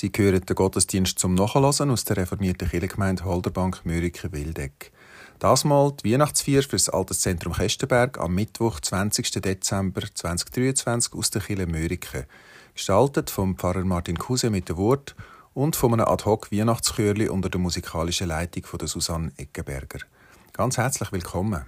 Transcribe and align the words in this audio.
Sie 0.00 0.12
hören 0.16 0.46
den 0.46 0.54
Gottesdienst 0.54 1.18
zum 1.18 1.34
Nachhören 1.34 1.90
aus 1.90 2.04
der 2.04 2.18
reformierten 2.18 2.68
Kirchengemeinde 2.68 3.24
Holderbank 3.24 3.80
Mürike-Wildeck. 3.84 4.92
Das 5.40 5.64
mal 5.64 5.90
die 5.90 6.12
Weihnachtsfeier 6.12 6.62
für 6.62 6.76
das 6.76 6.88
Alterszentrum 6.88 7.52
Kestenberg 7.52 8.16
am 8.20 8.32
Mittwoch, 8.32 8.78
20. 8.78 9.28
Dezember 9.42 10.02
2023 10.14 11.14
aus 11.14 11.32
der 11.32 11.42
Kirche 11.42 11.66
Mörike. 11.66 12.28
Gestaltet 12.74 13.28
vom 13.28 13.56
Pfarrer 13.56 13.84
Martin 13.84 14.20
Kuse 14.20 14.50
mit 14.50 14.68
dem 14.68 14.76
Wort 14.76 15.16
und 15.52 15.74
von 15.74 15.94
einem 15.94 16.06
Ad-Hoc-Weihnachtschörli 16.06 17.28
unter 17.28 17.48
der 17.48 17.60
musikalischen 17.60 18.28
Leitung 18.28 18.66
von 18.66 18.78
der 18.78 18.86
Susanne 18.86 19.32
Eckenberger. 19.36 19.98
Ganz 20.52 20.76
herzlich 20.76 21.10
willkommen. 21.10 21.64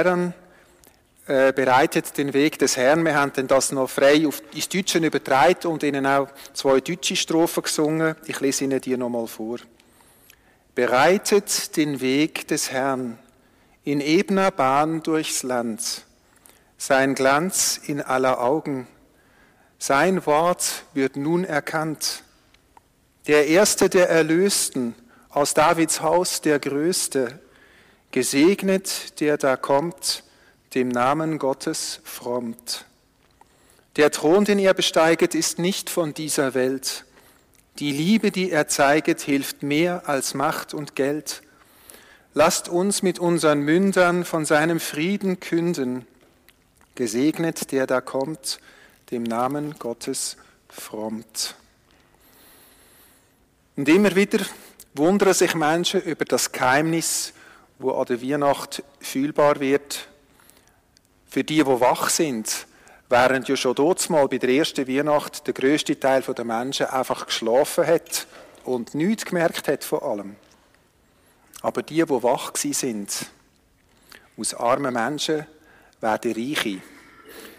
Herren 0.00 0.32
äh, 1.26 1.52
bereitet 1.52 2.16
den 2.16 2.32
Weg 2.32 2.58
des 2.58 2.78
Herrn. 2.78 3.04
Wir 3.04 3.14
haben 3.14 3.46
das 3.46 3.72
noch 3.72 3.90
frei 3.90 4.14
ins 4.14 4.70
Deutsche 4.70 4.96
übertragen 4.96 5.66
und 5.66 5.82
Ihnen 5.82 6.06
auch 6.06 6.28
zwei 6.54 6.80
deutsche 6.80 7.14
Strophen 7.14 7.62
gesungen. 7.62 8.16
Ich 8.24 8.40
lese 8.40 8.64
Ihnen 8.64 8.80
die 8.80 8.96
nochmal 8.96 9.26
vor. 9.26 9.58
Bereitet 10.74 11.76
den 11.76 12.00
Weg 12.00 12.48
des 12.48 12.72
Herrn 12.72 13.18
in 13.84 14.00
ebner 14.00 14.50
Bahn 14.50 15.02
durchs 15.02 15.42
Land. 15.42 16.06
Sein 16.78 17.14
Glanz 17.14 17.78
in 17.84 18.00
aller 18.00 18.40
Augen. 18.40 18.88
Sein 19.78 20.24
Wort 20.24 20.84
wird 20.94 21.16
nun 21.16 21.44
erkannt. 21.44 22.22
Der 23.26 23.46
Erste 23.46 23.90
der 23.90 24.08
Erlösten, 24.08 24.94
aus 25.28 25.52
Davids 25.52 26.00
Haus 26.00 26.40
der 26.40 26.60
Größte, 26.60 27.42
gesegnet, 28.12 29.18
der 29.20 29.38
da 29.38 29.56
kommt, 29.56 30.22
dem 30.74 30.88
Namen 30.88 31.38
Gottes 31.38 32.00
frommt. 32.04 32.84
Der 33.96 34.10
Thron, 34.10 34.44
den 34.44 34.58
er 34.58 34.74
besteiget, 34.74 35.34
ist 35.34 35.58
nicht 35.58 35.90
von 35.90 36.14
dieser 36.14 36.54
Welt. 36.54 37.04
Die 37.78 37.92
Liebe, 37.92 38.30
die 38.30 38.50
er 38.50 38.68
zeiget, 38.68 39.20
hilft 39.20 39.62
mehr 39.62 40.08
als 40.08 40.34
Macht 40.34 40.72
und 40.72 40.94
Geld. 40.94 41.42
Lasst 42.34 42.68
uns 42.68 43.02
mit 43.02 43.18
unseren 43.18 43.60
Mündern 43.60 44.24
von 44.24 44.44
seinem 44.44 44.80
Frieden 44.80 45.40
künden. 45.40 46.06
Gesegnet, 46.94 47.72
der 47.72 47.86
da 47.86 48.00
kommt, 48.00 48.60
dem 49.10 49.22
Namen 49.22 49.78
Gottes 49.78 50.36
frommt. 50.68 51.54
Und 53.76 53.88
immer 53.88 54.14
wieder 54.14 54.44
wundern 54.94 55.34
sich 55.34 55.54
Menschen 55.54 56.02
über 56.02 56.24
das 56.24 56.52
Geheimnis, 56.52 57.32
wo 57.82 57.92
an 57.92 58.06
der 58.06 58.22
Weihnacht 58.22 58.82
fühlbar 59.00 59.60
wird 59.60 60.08
für 61.26 61.42
die, 61.42 61.64
die 61.64 61.66
wach 61.66 62.08
sind, 62.10 62.66
während 63.08 63.48
ja 63.48 63.56
schon 63.56 63.74
dort 63.74 64.08
mal 64.08 64.28
bei 64.28 64.38
der 64.38 64.50
ersten 64.50 64.86
Weihnacht 64.86 65.46
der 65.46 65.54
größte 65.54 65.98
Teil 65.98 66.22
der 66.22 66.44
Menschen 66.44 66.86
einfach 66.86 67.26
geschlafen 67.26 67.86
hat 67.86 68.26
und 68.64 68.94
nichts 68.94 69.24
gemerkt 69.24 69.66
hat 69.68 69.82
von 69.82 70.00
allem. 70.00 70.36
Aber 71.62 71.82
die, 71.82 72.04
die 72.04 72.22
wach 72.22 72.52
sind, 72.56 73.26
aus 74.36 74.54
armen 74.54 74.94
Menschen 74.94 75.46
werden 76.00 76.32
Reiche. 76.32 76.82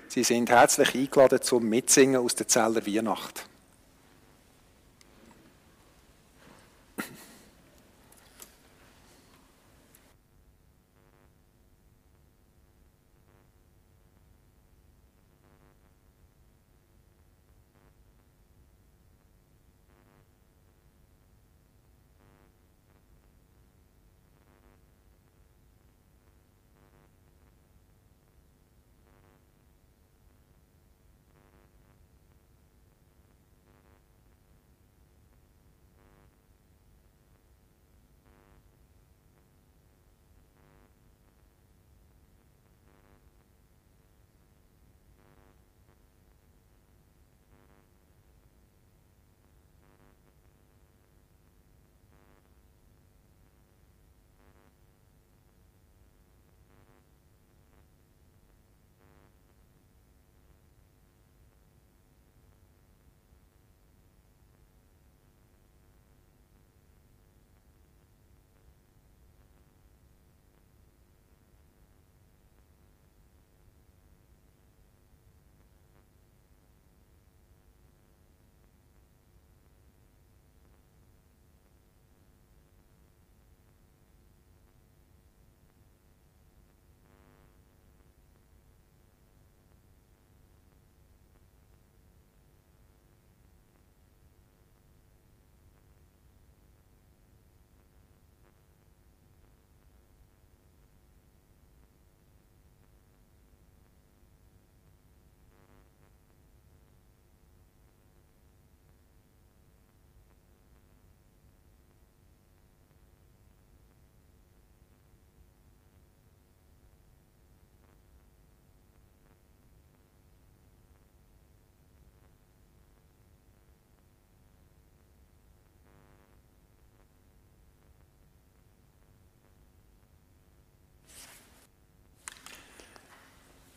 Sie 0.08 0.24
sind 0.24 0.50
herzlich 0.50 0.96
eingeladen 0.96 1.42
zum 1.42 1.68
Mitsingen 1.68 2.22
aus 2.22 2.36
der 2.36 2.48
Zeller 2.48 2.86
Weihnacht. 2.86 3.48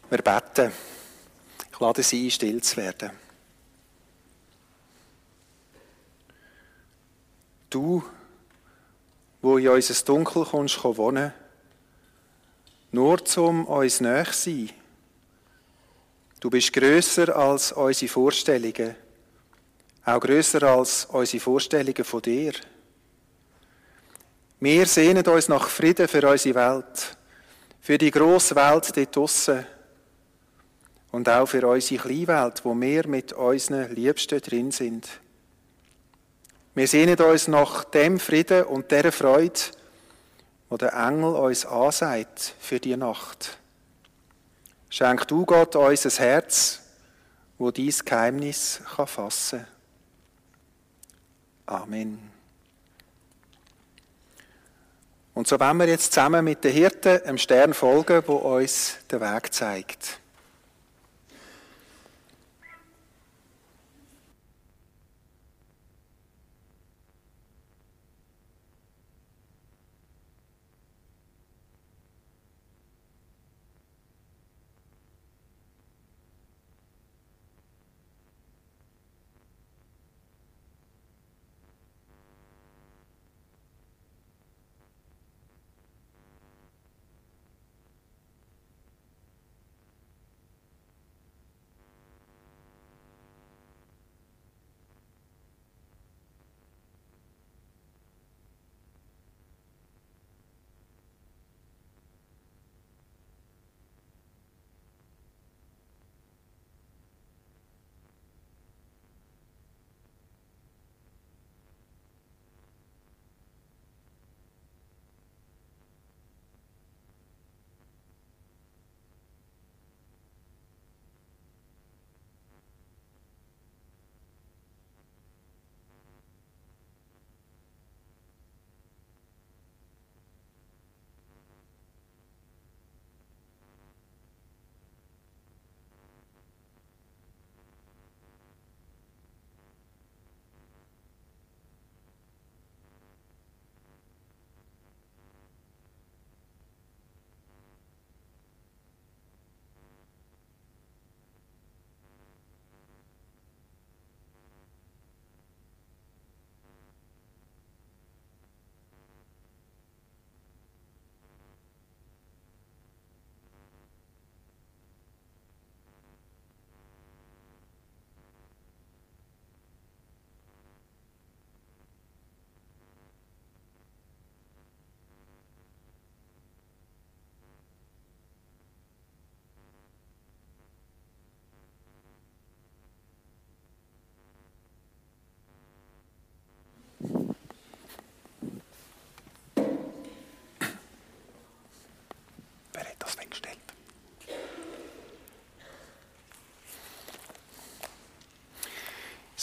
Wir 0.08 0.22
beten. 0.22 0.72
Ich 1.72 1.80
lade 1.80 2.02
Sie 2.02 2.26
ein, 2.26 2.30
still 2.30 2.62
zu 2.62 2.76
werden. 2.76 3.10
Du, 7.68 8.04
wo 9.42 9.58
in 9.58 9.68
unser 9.68 10.04
Dunkel 10.04 10.44
kommst, 10.44 10.82
wohnen, 10.84 11.32
nur 12.92 13.24
zum 13.24 13.66
uns 13.66 14.00
näher 14.00 14.32
sein. 14.32 14.70
Du 16.38 16.50
bist 16.50 16.72
grösser 16.72 17.34
als 17.34 17.72
unsere 17.72 18.08
Vorstellungen, 18.08 18.94
auch 20.04 20.20
grösser 20.20 20.62
als 20.62 21.06
unsere 21.06 21.42
Vorstellungen 21.42 22.04
von 22.04 22.22
dir. 22.22 22.52
Wir 24.60 24.86
sehnen 24.86 25.26
uns 25.26 25.48
nach 25.48 25.68
Frieden 25.68 26.06
für 26.06 26.30
unsere 26.30 26.54
Welt, 26.54 27.16
für 27.80 27.98
die 27.98 28.12
grosse 28.12 28.54
Welt 28.54 28.96
dort 28.96 29.16
draussen, 29.16 29.66
und 31.12 31.28
auch 31.28 31.46
für 31.46 31.66
unsere 31.66 32.02
Kleinwelt, 32.02 32.64
wo 32.64 32.74
wir 32.74 33.06
mit 33.06 33.32
unseren 33.32 33.94
Liebsten 33.94 34.40
drin 34.40 34.70
sind. 34.70 35.08
Wir 36.74 36.88
sehnen 36.88 37.18
uns 37.18 37.48
nach 37.48 37.84
dem 37.84 38.20
Frieden 38.20 38.64
und 38.64 38.90
der 38.90 39.10
Freude, 39.10 39.60
wo 40.68 40.76
der 40.76 40.92
Engel 40.92 41.34
uns 41.34 41.64
ansagt 41.64 42.54
für 42.60 42.78
die 42.80 42.96
Nacht. 42.96 43.56
Schenk 44.90 45.26
du 45.28 45.46
Gott 45.46 45.74
uns 45.76 46.04
ein 46.04 46.24
Herz, 46.24 46.82
wo 47.58 47.70
dies 47.70 48.04
Geheimnis 48.04 48.80
kann 48.94 49.06
fassen. 49.06 49.66
Amen. 51.66 52.30
Und 55.34 55.46
so 55.48 55.60
wollen 55.60 55.76
wir 55.76 55.86
jetzt 55.86 56.12
zusammen 56.12 56.44
mit 56.44 56.64
den 56.64 56.72
Hirten 56.72 57.22
einem 57.22 57.38
Stern 57.38 57.74
folgen, 57.74 58.22
wo 58.26 58.36
uns 58.36 58.96
den 59.10 59.20
Weg 59.20 59.52
zeigt. 59.52 60.18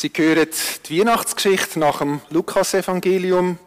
Sie 0.03 0.11
hören 0.13 0.49
die 0.89 0.99
Weihnachtsgeschichte 0.99 1.79
nach 1.79 1.99
dem 1.99 2.19
Lukasevangelium, 2.29 3.57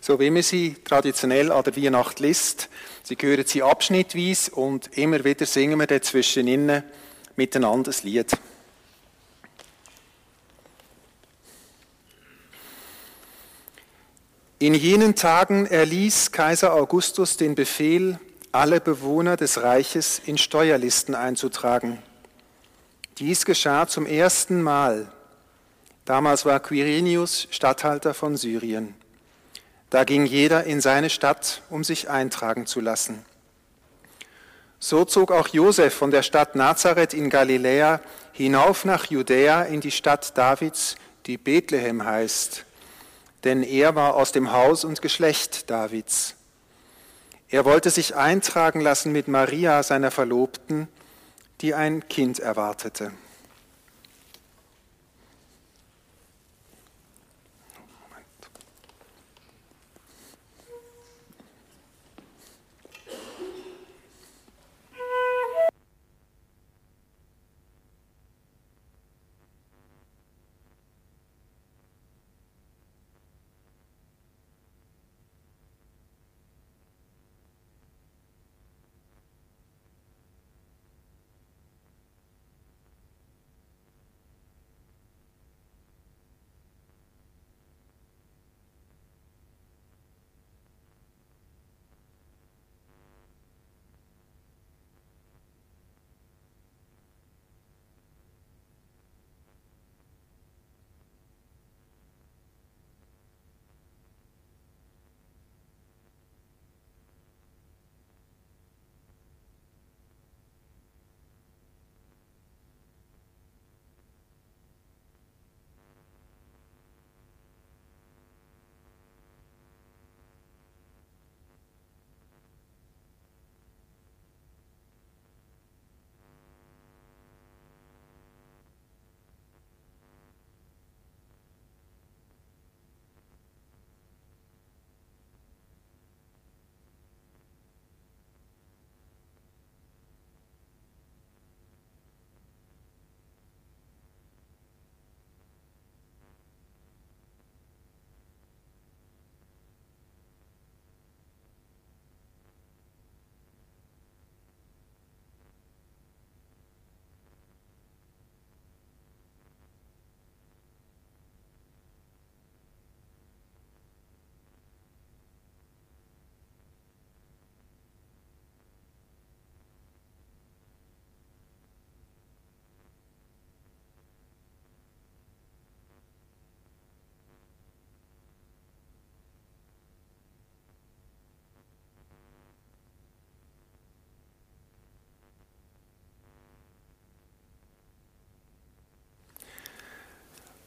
so 0.00 0.18
wie 0.18 0.30
man 0.30 0.42
sie 0.42 0.74
traditionell 0.84 1.52
an 1.52 1.62
der 1.62 1.76
Weihnacht 1.76 2.18
liest. 2.18 2.68
Sie 3.04 3.16
hören 3.20 3.46
sie 3.46 3.62
abschnittweise 3.62 4.50
und 4.50 4.98
immer 4.98 5.22
wieder 5.22 5.46
singen 5.46 5.78
wir 5.78 5.86
dazwischen 5.86 6.48
innen 6.48 6.82
miteinander 7.36 7.92
das 7.92 8.02
Lied. 8.02 8.36
In 14.58 14.74
jenen 14.74 15.14
Tagen 15.14 15.66
erließ 15.66 16.32
Kaiser 16.32 16.74
Augustus 16.74 17.36
den 17.36 17.54
Befehl, 17.54 18.18
alle 18.50 18.80
Bewohner 18.80 19.36
des 19.36 19.62
Reiches 19.62 20.20
in 20.26 20.36
Steuerlisten 20.36 21.14
einzutragen. 21.14 22.02
Dies 23.18 23.44
geschah 23.44 23.86
zum 23.86 24.04
ersten 24.04 24.62
Mal. 24.62 25.12
Damals 26.06 26.46
war 26.46 26.60
Quirinius 26.60 27.46
Statthalter 27.50 28.14
von 28.14 28.38
Syrien. 28.38 28.94
Da 29.90 30.04
ging 30.04 30.24
jeder 30.24 30.64
in 30.64 30.80
seine 30.80 31.10
Stadt, 31.10 31.60
um 31.68 31.84
sich 31.84 32.08
eintragen 32.08 32.64
zu 32.64 32.80
lassen. 32.80 33.26
So 34.78 35.04
zog 35.04 35.30
auch 35.30 35.48
Josef 35.48 35.92
von 35.92 36.10
der 36.10 36.22
Stadt 36.22 36.56
Nazareth 36.56 37.12
in 37.12 37.28
Galiläa 37.28 38.00
hinauf 38.32 38.86
nach 38.86 39.10
Judäa 39.10 39.64
in 39.64 39.82
die 39.82 39.90
Stadt 39.90 40.38
Davids, 40.38 40.96
die 41.26 41.36
Bethlehem 41.36 42.02
heißt 42.02 42.64
denn 43.46 43.62
er 43.62 43.94
war 43.94 44.16
aus 44.16 44.32
dem 44.32 44.50
Haus 44.50 44.84
und 44.84 45.00
Geschlecht 45.00 45.70
Davids. 45.70 46.34
Er 47.48 47.64
wollte 47.64 47.90
sich 47.90 48.16
eintragen 48.16 48.80
lassen 48.80 49.12
mit 49.12 49.28
Maria, 49.28 49.84
seiner 49.84 50.10
Verlobten, 50.10 50.88
die 51.60 51.72
ein 51.72 52.08
Kind 52.08 52.40
erwartete. 52.40 53.12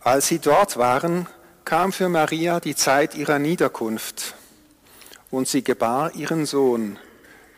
Als 0.01 0.27
sie 0.27 0.39
dort 0.39 0.77
waren, 0.77 1.27
kam 1.65 1.91
für 1.91 2.07
Maria 2.07 2.61
die 2.61 2.75
Zeit 2.75 3.15
ihrer 3.15 3.37
Niederkunft 3.37 4.33
und 5.29 5.47
sie 5.47 5.61
gebar 5.61 6.15
ihren 6.15 6.45
Sohn, 6.45 6.97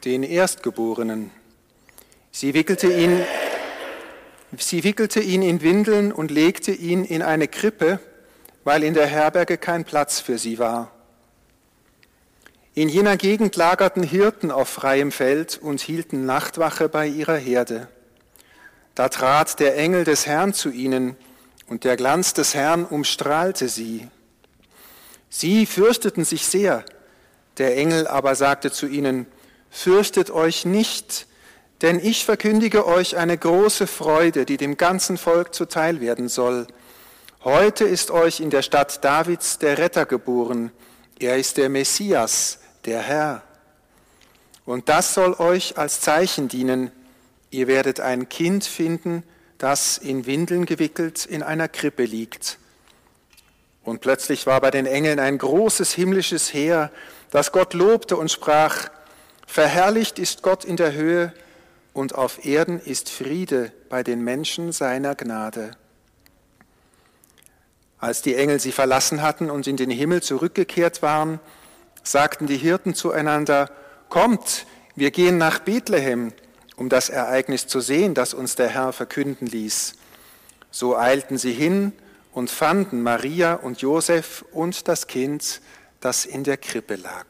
den 0.05 0.23
Erstgeborenen. 0.23 1.29
Sie 2.31 2.55
wickelte 2.55 2.91
ihn, 2.91 3.23
sie 4.57 4.83
wickelte 4.83 5.19
ihn 5.19 5.43
in 5.43 5.61
Windeln 5.61 6.11
und 6.11 6.31
legte 6.31 6.71
ihn 6.71 7.05
in 7.05 7.21
eine 7.21 7.47
Krippe, 7.47 7.99
weil 8.63 8.83
in 8.83 8.95
der 8.95 9.05
Herberge 9.05 9.57
kein 9.59 9.85
Platz 9.85 10.19
für 10.19 10.39
sie 10.39 10.57
war. 10.57 10.91
In 12.73 12.89
jener 12.89 13.17
Gegend 13.17 13.55
lagerten 13.55 14.01
Hirten 14.01 14.49
auf 14.49 14.67
freiem 14.67 15.11
Feld 15.11 15.59
und 15.61 15.79
hielten 15.79 16.25
Nachtwache 16.25 16.89
bei 16.89 17.05
ihrer 17.05 17.37
Herde. 17.37 17.87
Da 18.95 19.09
trat 19.09 19.59
der 19.59 19.77
Engel 19.77 20.05
des 20.05 20.25
Herrn 20.25 20.53
zu 20.53 20.69
ihnen, 20.71 21.15
und 21.71 21.85
der 21.85 21.95
Glanz 21.95 22.33
des 22.33 22.53
Herrn 22.53 22.83
umstrahlte 22.83 23.69
sie. 23.69 24.05
Sie 25.29 25.65
fürchteten 25.65 26.25
sich 26.25 26.45
sehr, 26.45 26.83
der 27.59 27.77
Engel 27.77 28.07
aber 28.07 28.35
sagte 28.35 28.73
zu 28.73 28.87
ihnen, 28.87 29.25
Fürchtet 29.69 30.31
euch 30.31 30.65
nicht, 30.65 31.27
denn 31.81 31.97
ich 31.97 32.25
verkündige 32.25 32.85
euch 32.85 33.15
eine 33.15 33.37
große 33.37 33.87
Freude, 33.87 34.45
die 34.45 34.57
dem 34.57 34.75
ganzen 34.75 35.17
Volk 35.17 35.55
zuteil 35.55 36.01
werden 36.01 36.27
soll. 36.27 36.67
Heute 37.45 37.85
ist 37.85 38.11
euch 38.11 38.41
in 38.41 38.49
der 38.49 38.63
Stadt 38.63 39.01
Davids 39.05 39.57
der 39.57 39.77
Retter 39.77 40.05
geboren. 40.05 40.73
Er 41.19 41.37
ist 41.37 41.55
der 41.55 41.69
Messias, 41.69 42.59
der 42.83 42.99
Herr. 42.99 43.43
Und 44.65 44.89
das 44.89 45.13
soll 45.13 45.35
euch 45.35 45.77
als 45.77 46.01
Zeichen 46.01 46.49
dienen. 46.49 46.91
Ihr 47.49 47.67
werdet 47.67 48.01
ein 48.01 48.27
Kind 48.27 48.65
finden, 48.65 49.23
das 49.61 49.99
in 49.99 50.25
Windeln 50.25 50.65
gewickelt 50.65 51.25
in 51.25 51.43
einer 51.43 51.67
Krippe 51.67 52.03
liegt. 52.03 52.57
Und 53.83 54.01
plötzlich 54.01 54.47
war 54.47 54.59
bei 54.59 54.71
den 54.71 54.85
Engeln 54.85 55.19
ein 55.19 55.37
großes 55.37 55.93
himmlisches 55.93 56.53
Heer, 56.53 56.91
das 57.29 57.51
Gott 57.51 57.73
lobte 57.73 58.17
und 58.17 58.31
sprach, 58.31 58.89
Verherrlicht 59.45 60.17
ist 60.17 60.41
Gott 60.41 60.65
in 60.65 60.77
der 60.77 60.93
Höhe 60.93 61.33
und 61.93 62.15
auf 62.15 62.45
Erden 62.45 62.79
ist 62.79 63.09
Friede 63.09 63.71
bei 63.89 64.01
den 64.01 64.23
Menschen 64.23 64.71
seiner 64.71 65.13
Gnade. 65.13 65.71
Als 67.99 68.21
die 68.23 68.35
Engel 68.35 68.59
sie 68.59 68.71
verlassen 68.71 69.21
hatten 69.21 69.51
und 69.51 69.67
in 69.67 69.77
den 69.77 69.91
Himmel 69.91 70.23
zurückgekehrt 70.23 71.01
waren, 71.03 71.39
sagten 72.01 72.47
die 72.47 72.57
Hirten 72.57 72.95
zueinander, 72.95 73.69
Kommt, 74.09 74.65
wir 74.95 75.11
gehen 75.11 75.37
nach 75.37 75.59
Bethlehem 75.59 76.33
um 76.81 76.89
das 76.89 77.09
Ereignis 77.09 77.67
zu 77.67 77.79
sehen, 77.79 78.15
das 78.15 78.33
uns 78.33 78.55
der 78.55 78.67
Herr 78.67 78.91
verkünden 78.91 79.45
ließ. 79.45 79.93
So 80.71 80.97
eilten 80.97 81.37
sie 81.37 81.53
hin 81.53 81.93
und 82.31 82.49
fanden 82.49 83.03
Maria 83.03 83.53
und 83.53 83.81
Josef 83.81 84.43
und 84.51 84.87
das 84.87 85.05
Kind, 85.05 85.61
das 85.99 86.25
in 86.25 86.43
der 86.43 86.57
Krippe 86.57 86.95
lag. 86.95 87.27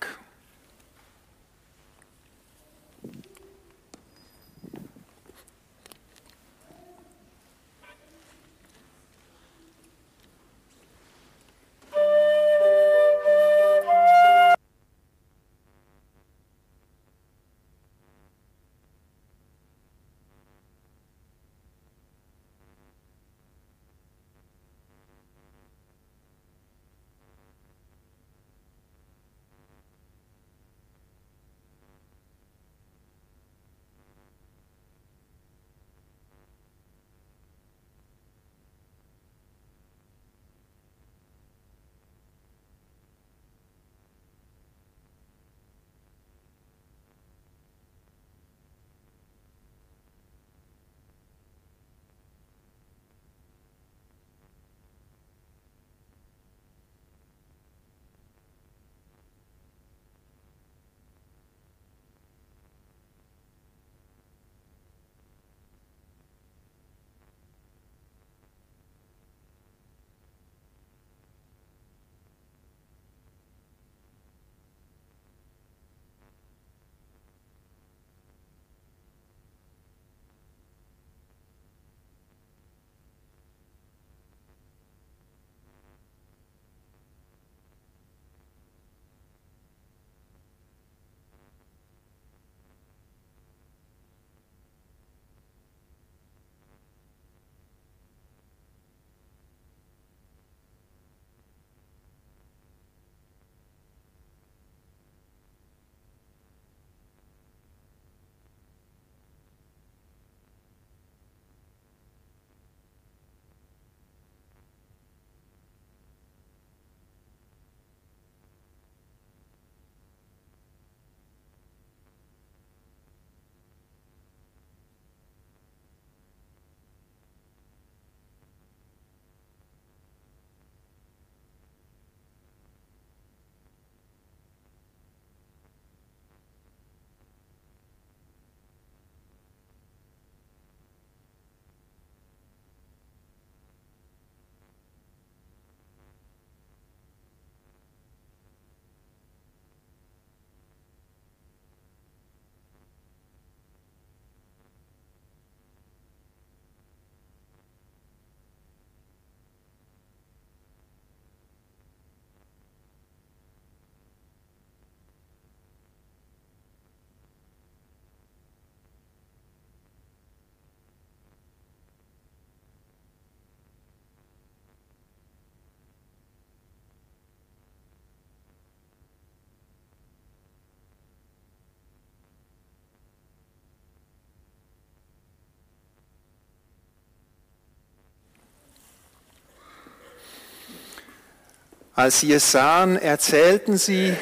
Als 192.01 192.21
sie 192.21 192.33
es 192.33 192.51
sahen, 192.51 192.97
erzählten 192.97 193.77
sie, 193.77 194.15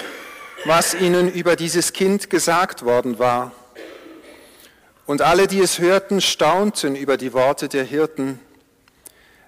was 0.66 0.94
ihnen 0.94 1.32
über 1.32 1.56
dieses 1.56 1.94
Kind 1.94 2.30
gesagt 2.30 2.84
worden 2.84 3.20
war. 3.20 3.54
Und 5.06 5.22
alle, 5.22 5.48
die 5.48 5.62
es 5.62 5.80
hörten, 5.80 6.20
staunten 6.20 6.98
über 6.98 7.16
die 7.16 7.32
Worte 7.32 7.70
der 7.70 7.86
Hirten. 7.86 8.38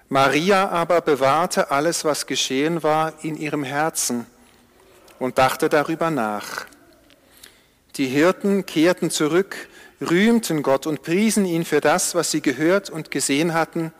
Maria 0.08 0.70
aber 0.70 1.02
bewahrte 1.02 1.70
alles, 1.70 2.06
was 2.06 2.26
geschehen 2.26 2.82
war, 2.82 3.12
in 3.20 3.36
ihrem 3.36 3.64
Herzen 3.64 4.24
und 5.18 5.36
dachte 5.36 5.68
darüber 5.68 6.10
nach. 6.10 6.64
Die 7.96 8.06
Hirten 8.06 8.64
kehrten 8.64 9.10
zurück, 9.10 9.68
rühmten 10.00 10.62
Gott 10.62 10.86
und 10.86 11.02
priesen 11.02 11.44
ihn 11.44 11.66
für 11.66 11.82
das, 11.82 12.14
was 12.14 12.30
sie 12.30 12.40
gehört 12.40 12.88
und 12.88 13.10
gesehen 13.10 13.52
hatten, 13.52 13.92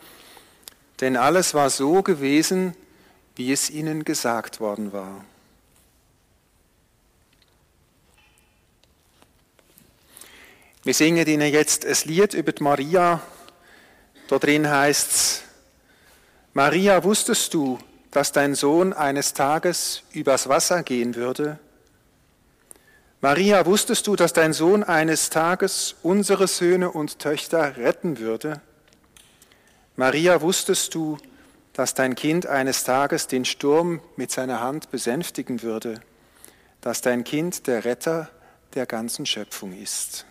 denn 1.03 1.19
alles 1.19 1.53
war 1.53 1.69
so 1.69 2.03
gewesen, 2.03 2.75
wie 3.37 3.53
es 3.53 3.71
ihnen 3.71 4.05
gesagt 4.05 4.61
worden 4.61 4.93
war. 4.93 5.25
Wir 10.85 10.95
singen 10.95 11.27
Ihnen 11.29 11.53
jetzt 11.53 11.87
ein 11.87 11.97
Lied 12.05 12.35
über 12.35 12.53
Maria. 12.59 13.21
Da 14.27 14.39
drin 14.39 14.69
heißt 14.69 15.11
es, 15.11 15.43
Maria, 16.55 17.05
wusstest 17.05 17.55
du, 17.55 17.79
dass 18.11 18.33
dein 18.33 18.57
Sohn 18.57 18.93
eines 18.93 19.33
Tages 19.33 20.03
übers 20.13 20.49
Wasser 20.49 20.83
gehen 20.83 21.15
würde? 21.15 21.61
Maria, 23.21 23.65
wusstest 23.65 24.09
du, 24.09 24.17
dass 24.17 24.33
dein 24.33 24.53
Sohn 24.53 24.83
eines 24.83 25.31
Tages 25.31 25.95
unsere 26.03 26.49
Söhne 26.49 26.91
und 26.91 27.21
Töchter 27.21 27.77
retten 27.77 28.19
würde? 28.19 28.61
Maria, 29.95 30.41
wusstest 30.43 30.97
du, 30.97 31.17
dass 31.17 31.32
dein 31.95 32.15
Kind 32.15 32.47
eines 32.47 32.85
Tages 32.85 33.27
den 33.27 33.45
Sturm 33.45 34.01
mit 34.17 34.31
seiner 34.31 34.61
Hand 34.61 34.91
besänftigen 34.91 35.63
würde, 35.63 36.01
dass 36.81 37.01
dein 37.01 37.25
Kind 37.25 37.67
der 37.67 37.85
Retter 37.85 38.29
der 38.75 38.87
ganzen 38.87 39.27
Schöpfung 39.27 39.73
ist? 39.73 40.27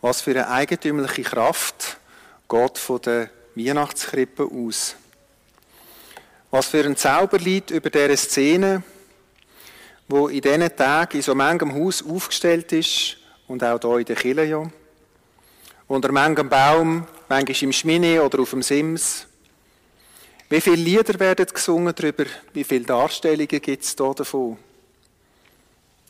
Was 0.00 0.20
für 0.20 0.30
eine 0.30 0.48
eigentümliche 0.48 1.22
Kraft 1.22 1.98
geht 2.48 2.78
von 2.78 3.00
der 3.02 3.30
Weihnachtskrippe 3.54 4.44
aus. 4.44 4.94
Was 6.50 6.68
für 6.68 6.84
ein 6.84 6.96
Zauber 6.96 7.38
liegt 7.38 7.70
über 7.70 7.90
dieser 7.90 8.16
Szene, 8.16 8.82
wo 10.06 10.28
in 10.28 10.40
diesen 10.40 10.76
Tagen 10.76 11.16
in 11.16 11.22
so 11.22 11.34
manchem 11.34 11.74
Haus 11.74 12.02
aufgestellt 12.02 12.72
ist 12.72 13.16
und 13.46 13.62
auch 13.62 13.78
hier 13.80 13.98
in 13.98 14.04
der 14.04 14.16
Kirche 14.16 14.44
ja. 14.44 14.70
Unter 15.88 16.12
manchem 16.12 16.48
Baum, 16.48 17.06
manchmal 17.28 17.62
im 17.62 17.72
Schmine 17.72 18.22
oder 18.22 18.40
auf 18.40 18.50
dem 18.50 18.62
Sims. 18.62 19.26
Wie 20.48 20.60
viele 20.60 20.76
Lieder 20.76 21.18
werden 21.18 21.46
gesungen 21.46 21.94
darüber? 21.94 22.24
Wie 22.54 22.64
viele 22.64 22.84
Darstellungen 22.84 23.46
gibt 23.48 23.84
es 23.84 23.94
hier 23.98 24.14
davon? 24.14 24.56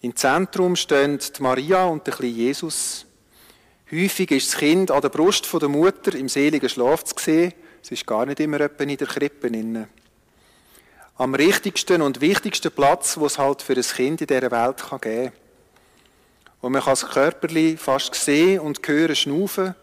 Im 0.01 0.14
Zentrum 0.14 0.76
stehen 0.76 1.18
die 1.18 1.43
Maria 1.43 1.86
und 1.86 2.07
der 2.07 2.14
kleine 2.14 2.32
Jesus. 2.32 3.07
Häufig 3.91 4.30
ist 4.32 4.53
das 4.53 4.59
Kind 4.59 4.91
an 4.91 5.01
der 5.01 5.09
Brust 5.09 5.49
der 5.51 5.68
Mutter 5.68 6.14
im 6.14 6.28
seligen 6.28 6.68
Schlaf 6.68 7.05
zu 7.05 7.14
sehen. 7.18 7.55
Es 7.82 7.91
ist 7.91 8.07
gar 8.07 8.26
nicht 8.26 8.39
immer 8.39 8.61
in 8.61 8.97
der 8.97 9.07
Krippe. 9.07 9.51
Drin. 9.51 9.86
Am 11.16 11.34
richtigsten 11.34 12.03
und 12.03 12.20
wichtigsten 12.20 12.70
Platz, 12.70 13.16
wo 13.16 13.24
es 13.24 13.39
halt 13.39 13.62
für 13.62 13.72
ein 13.72 13.82
Kind 13.82 14.20
in 14.20 14.26
dieser 14.26 14.51
Welt 14.51 14.84
geben 14.91 15.01
kann. 15.01 15.32
Und 16.61 16.72
man 16.72 16.82
kann 16.82 16.93
das 16.93 17.09
Körperli 17.09 17.78
fast 17.78 18.14
sehen 18.14 18.61
und 18.61 18.86
hören 18.86 19.16
schnaufen, 19.16 19.74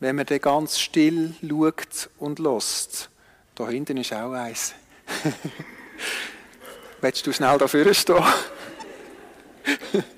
wenn 0.00 0.16
man 0.16 0.26
dann 0.26 0.40
ganz 0.40 0.80
still 0.80 1.32
schaut 1.40 2.10
und 2.18 2.40
lässt. 2.40 3.08
Da 3.54 3.68
hinten 3.68 3.98
ist 3.98 4.12
auch 4.12 4.32
eins. 4.32 4.74
Willst 7.00 7.24
du 7.24 7.32
schnell 7.32 7.56
dafür 7.56 7.94
stehen? 7.94 8.24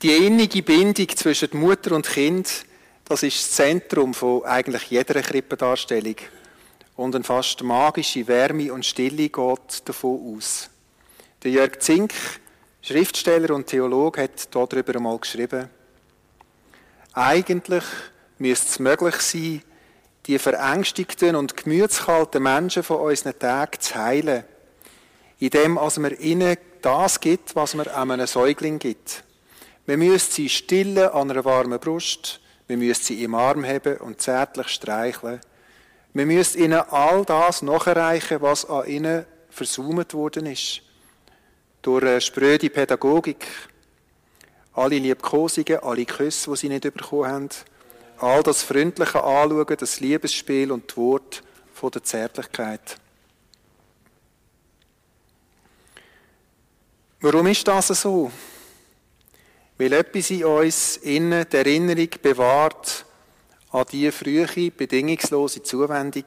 Die 0.00 0.14
innige 0.14 0.62
Bindung 0.62 1.08
zwischen 1.16 1.58
Mutter 1.58 1.96
und 1.96 2.06
Kind, 2.06 2.64
das 3.04 3.24
ist 3.24 3.38
das 3.38 3.50
Zentrum 3.50 4.14
von 4.14 4.44
eigentlich 4.44 4.84
jeder 4.84 5.20
Krippendarstellung. 5.20 6.14
Und 6.94 7.16
eine 7.16 7.24
fast 7.24 7.64
magische 7.64 8.28
Wärme 8.28 8.72
und 8.72 8.86
Stille 8.86 9.28
geht 9.28 9.82
davon 9.84 10.36
aus. 10.36 10.70
Der 11.42 11.50
Jörg 11.50 11.80
Zink, 11.80 12.14
Schriftsteller 12.80 13.52
und 13.52 13.66
Theologe, 13.66 14.22
hat 14.22 14.54
darüber 14.54 14.94
einmal 14.94 15.18
geschrieben, 15.18 15.68
eigentlich 17.12 17.84
müsste 18.38 18.68
es 18.68 18.78
möglich 18.78 19.16
sein, 19.16 19.62
die 20.26 20.38
verängstigten 20.38 21.34
und 21.34 21.56
gemütskalten 21.56 22.40
Menschen 22.40 22.84
von 22.84 22.98
unseren 22.98 23.36
Tagen 23.36 23.80
zu 23.80 23.96
heilen, 23.96 24.44
indem 25.40 25.76
also 25.76 26.00
man 26.00 26.16
ihnen 26.20 26.56
das 26.82 27.18
gibt, 27.18 27.56
was 27.56 27.74
man 27.74 27.88
einem 27.88 28.28
Säugling 28.28 28.78
gibt. 28.78 29.24
Man 29.88 30.00
müsste 30.00 30.34
sie 30.34 30.50
stillen 30.50 31.08
an 31.08 31.30
einer 31.30 31.46
warmen 31.46 31.80
Brust, 31.80 32.40
man 32.68 32.78
müsste 32.78 33.06
sie 33.06 33.24
im 33.24 33.34
Arm 33.34 33.64
haben 33.64 33.96
und 33.96 34.20
zärtlich 34.20 34.68
streicheln. 34.68 35.40
Man 36.12 36.26
müsste 36.26 36.58
ihnen 36.58 36.78
all 36.90 37.24
das 37.24 37.62
nachreichen, 37.62 38.42
was 38.42 38.66
an 38.66 38.86
ihnen 38.86 39.24
versucht 39.48 40.12
worden 40.12 40.44
ist. 40.44 40.82
Durch 41.80 42.04
eine 42.04 42.20
spröde 42.20 42.68
Pädagogik, 42.68 43.46
alle 44.74 44.98
Liebkosungen, 44.98 45.78
alle 45.82 46.04
Küsse, 46.04 46.50
die 46.50 46.56
sie 46.58 46.68
nicht 46.68 46.82
bekommen 46.82 47.26
haben, 47.26 47.48
all 48.18 48.42
das 48.42 48.62
freundliche 48.62 49.24
Anschauen, 49.24 49.76
das 49.78 50.00
Liebesspiel 50.00 50.70
und 50.70 50.92
die 50.92 50.96
Worte 50.98 51.40
von 51.72 51.90
der 51.92 52.04
Zärtlichkeit. 52.04 52.98
Warum 57.20 57.46
ist 57.46 57.66
das 57.66 57.86
so? 57.86 58.30
Weil 59.78 59.92
etwas 59.92 60.30
in 60.30 60.44
uns 60.44 60.96
innen 60.98 61.46
die 61.50 61.56
Erinnerung 61.56 62.08
bewahrt 62.20 63.04
an 63.70 63.86
die 63.92 64.10
frühe, 64.10 64.70
bedingungslose 64.72 65.62
Zuwendung. 65.62 66.24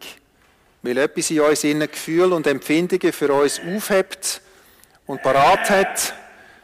Weil 0.82 0.98
etwas 0.98 1.30
in 1.32 1.42
uns 1.42 1.64
innen 1.66 1.92
Gefühl 1.92 2.32
und 2.32 2.48
Empfindungen 2.48 3.12
für 3.12 3.34
uns 3.34 3.60
aufhebt 3.60 4.42
und 5.06 5.22
parat 5.22 5.70
hat, 5.70 6.14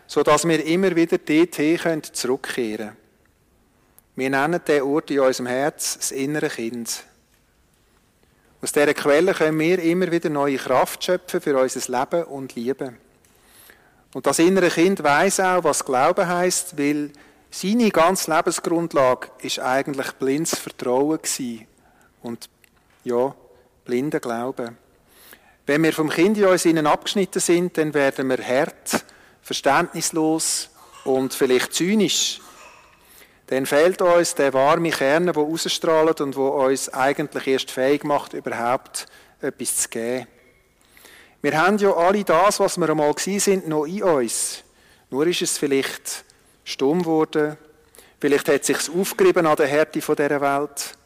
sodass 0.08 0.48
wir 0.48 0.66
immer 0.66 0.96
wieder 0.96 1.18
dorthin 1.18 2.02
zurückkehren 2.04 2.78
können. 2.78 2.98
Wir 4.16 4.30
nennen 4.30 4.62
den 4.66 4.82
Ort 4.82 5.12
in 5.12 5.20
unserem 5.20 5.48
Herz 5.48 5.98
das 5.98 6.12
innere 6.12 6.50
Kind. 6.50 7.04
Aus 8.62 8.72
dieser 8.72 8.94
Quelle 8.94 9.34
können 9.34 9.60
wir 9.60 9.78
immer 9.80 10.12
wieder 10.12 10.30
neue 10.30 10.58
Kraft 10.58 11.04
schöpfen 11.04 11.42
für 11.42 11.60
unser 11.60 12.00
Leben 12.00 12.24
und 12.24 12.56
Lieben. 12.56 12.98
Und 14.14 14.26
das 14.26 14.40
innere 14.40 14.70
Kind 14.70 15.04
weiß 15.04 15.42
auch, 15.42 15.64
was 15.64 15.86
Glauben 15.86 16.28
heißt, 16.28 16.78
weil 16.78 17.12
seine 17.50 17.90
ganze 17.92 18.34
Lebensgrundlage 18.34 19.30
ist 19.40 19.60
eigentlich 19.60 20.12
blindes 20.14 20.58
Vertrauen 20.58 21.18
gewesen. 21.22 21.68
und 22.22 22.50
ja 23.04 23.36
blinder 23.86 24.20
Glauben. 24.20 24.78
Wenn 25.66 25.84
wir 25.84 25.94
vom 25.94 26.10
Kind 26.10 26.38
in 26.38 26.46
uns 26.46 26.66
innen 26.66 26.88
abgeschnitten 26.88 27.40
sind, 27.40 27.78
dann 27.78 27.94
werden 27.94 28.30
wir 28.30 28.38
hart, 28.38 29.06
verständnislos 29.42 30.70
und 31.04 31.34
vielleicht 31.34 31.74
zynisch. 31.74 32.42
Dann 33.48 33.66
fehlt 33.66 34.02
uns 34.02 34.36
der 34.36 34.54
warme 34.54 34.92
Kern, 34.92 35.26
der 35.26 35.36
rausstrahlt 35.36 36.20
und 36.20 36.36
wo 36.36 36.48
uns 36.48 36.90
eigentlich 36.90 37.48
erst 37.48 37.72
fähig 37.72 38.04
macht, 38.04 38.34
überhaupt 38.34 39.08
etwas 39.42 39.78
zu 39.78 39.90
geben. 39.90 40.28
Wir 41.42 41.62
haben 41.62 41.78
ja 41.78 41.94
alle 41.94 42.24
das, 42.24 42.60
was 42.60 42.78
wir 42.78 42.90
einmal 42.90 43.14
gewesen 43.14 43.40
sind, 43.40 43.68
noch 43.68 43.86
in 43.86 44.04
uns. 44.04 44.64
Nur 45.10 45.28
ist 45.28 45.42
es 45.42 45.58
vielleicht 45.58 46.26
stumm 46.64 47.00
geworden. 47.04 47.58
Vielleicht 48.20 48.50
hat 48.50 48.62
es 48.62 48.68
sich 48.68 48.90
aufgerieben 48.90 49.46
an 49.46 49.56
der 49.56 49.68
Härte 49.68 50.00
dieser 50.00 50.42
Welt. 50.42 50.98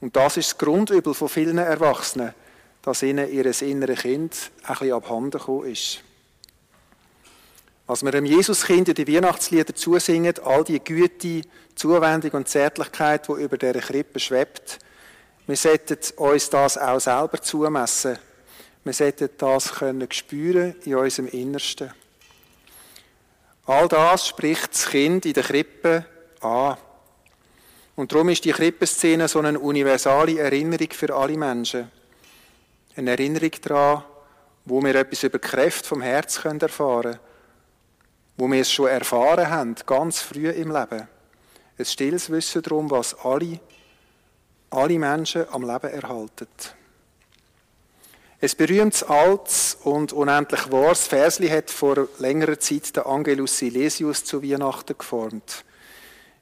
Und 0.00 0.14
das 0.14 0.36
ist 0.36 0.50
das 0.50 0.58
Grundübel 0.58 1.14
von 1.14 1.28
vielen 1.28 1.58
Erwachsenen, 1.58 2.34
dass 2.82 3.02
ihnen 3.02 3.32
ihr 3.32 3.46
inneres 3.62 4.02
Kind 4.02 4.50
ein 4.64 4.74
bisschen 4.74 4.92
abhanden 4.92 5.38
gekommen 5.38 5.70
ist. 5.70 6.00
Als 7.86 8.02
wir 8.02 8.12
dem 8.12 8.26
Jesuskind 8.26 8.88
in 8.88 8.94
die 8.94 9.14
Weihnachtslieder 9.14 9.74
zusingen, 9.74 10.34
all 10.44 10.64
die 10.64 10.80
Güte, 10.80 11.42
Zuwendung 11.74 12.30
und 12.32 12.48
Zärtlichkeit, 12.48 13.28
die 13.28 13.42
über 13.42 13.58
dieser 13.58 13.80
Krippe 13.80 14.20
schwebt, 14.20 14.78
wir 15.46 15.56
sollten 15.56 15.98
uns 16.16 16.48
das 16.48 16.78
auch 16.78 17.00
selber 17.00 17.40
zumessen. 17.42 18.18
Wir 18.84 18.92
sollten 18.92 19.30
das 19.38 19.72
können 19.72 20.06
spüren 20.12 20.74
in 20.84 20.94
unserem 20.94 21.28
Innersten. 21.28 21.90
All 23.64 23.88
das 23.88 24.28
spricht 24.28 24.74
das 24.74 24.86
Kind 24.90 25.24
in 25.24 25.32
der 25.32 25.42
Krippe 25.42 26.04
an. 26.42 26.76
Und 27.96 28.12
darum 28.12 28.28
ist 28.28 28.44
die 28.44 28.52
Krippenszene 28.52 29.26
so 29.26 29.38
eine 29.38 29.58
universale 29.58 30.38
Erinnerung 30.38 30.90
für 30.90 31.14
alle 31.14 31.36
Menschen. 31.38 31.90
Eine 32.94 33.12
Erinnerung 33.12 33.52
daran, 33.62 34.04
wo 34.66 34.82
wir 34.82 34.94
etwas 34.94 35.22
über 35.22 35.38
die 35.38 35.48
Kräfte 35.48 35.88
vom 35.88 36.02
Herz 36.02 36.44
erfahren 36.44 37.02
können, 37.02 37.18
wo 38.36 38.50
wir 38.50 38.60
es 38.60 38.70
schon 38.70 38.88
erfahren 38.88 39.48
haben, 39.48 39.74
ganz 39.86 40.20
früh 40.20 40.50
im 40.50 40.70
Leben. 40.70 41.08
Ein 41.78 41.84
stilles 41.84 42.30
Wissen 42.30 42.62
darum, 42.62 42.90
was 42.90 43.14
alle, 43.24 43.60
alle 44.70 44.98
Menschen 44.98 45.48
am 45.50 45.62
Leben 45.62 45.90
erhalten. 45.90 46.48
Ein 48.44 48.50
berühmtes, 48.58 49.02
altes 49.02 49.78
und 49.84 50.12
unendlich 50.12 50.70
wahres 50.70 51.06
Versli 51.06 51.48
hat 51.48 51.70
vor 51.70 52.08
längerer 52.18 52.60
Zeit 52.60 52.94
der 52.94 53.06
Angelus 53.06 53.56
Silesius 53.56 54.22
zu 54.22 54.42
Weihnachten 54.42 54.98
geformt. 54.98 55.64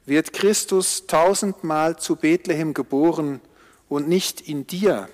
Wird 0.05 0.33
Christus 0.33 1.07
tausendmal 1.07 1.97
zu 1.97 2.17
Bethlehem 2.17 2.73
geboren 2.73 3.39
und 3.87 4.09
nicht 4.09 4.41
in 4.41 4.67
dir, 4.67 5.07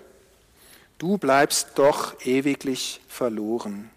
du 0.97 1.19
bleibst 1.19 1.73
doch 1.75 2.19
ewiglich 2.25 3.01
verloren. 3.07 3.91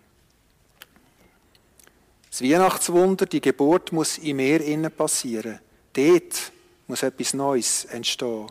Das 2.29 2.43
Weihnachtswunder, 2.43 3.25
die 3.25 3.41
Geburt 3.41 3.93
muss 3.93 4.19
im 4.19 4.37
Meer 4.37 4.61
innen 4.61 4.93
passieren. 4.93 5.61
Dort 5.95 6.53
muss 6.89 7.03
etwas 7.03 7.33
Neues 7.33 7.87
entstehen. 7.87 8.49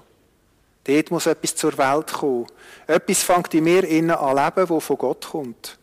Dort 0.83 1.11
muss 1.11 1.27
etwas 1.27 1.55
zur 1.55 1.77
Welt 1.77 2.11
kommen. 2.11 2.47
Etwas 2.87 3.23
fängt 3.23 3.53
in 3.53 3.63
mir 3.63 3.83
innen 3.83 4.11
an 4.11 4.35
leben, 4.35 4.69
wo 4.69 4.79
von 4.79 4.97
Gott 4.97 5.27
kommt. 5.29 5.77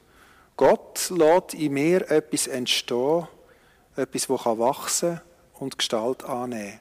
Gott 0.56 1.10
lässt 1.10 1.54
in 1.54 1.72
mir 1.72 2.10
etwas 2.10 2.48
entstehen, 2.48 3.28
etwas, 3.94 4.26
das 4.26 4.44
wachsen 4.58 5.20
und 5.54 5.78
Gestalt 5.78 6.24
annehmen. 6.24 6.80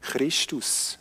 Christus. 0.00 0.98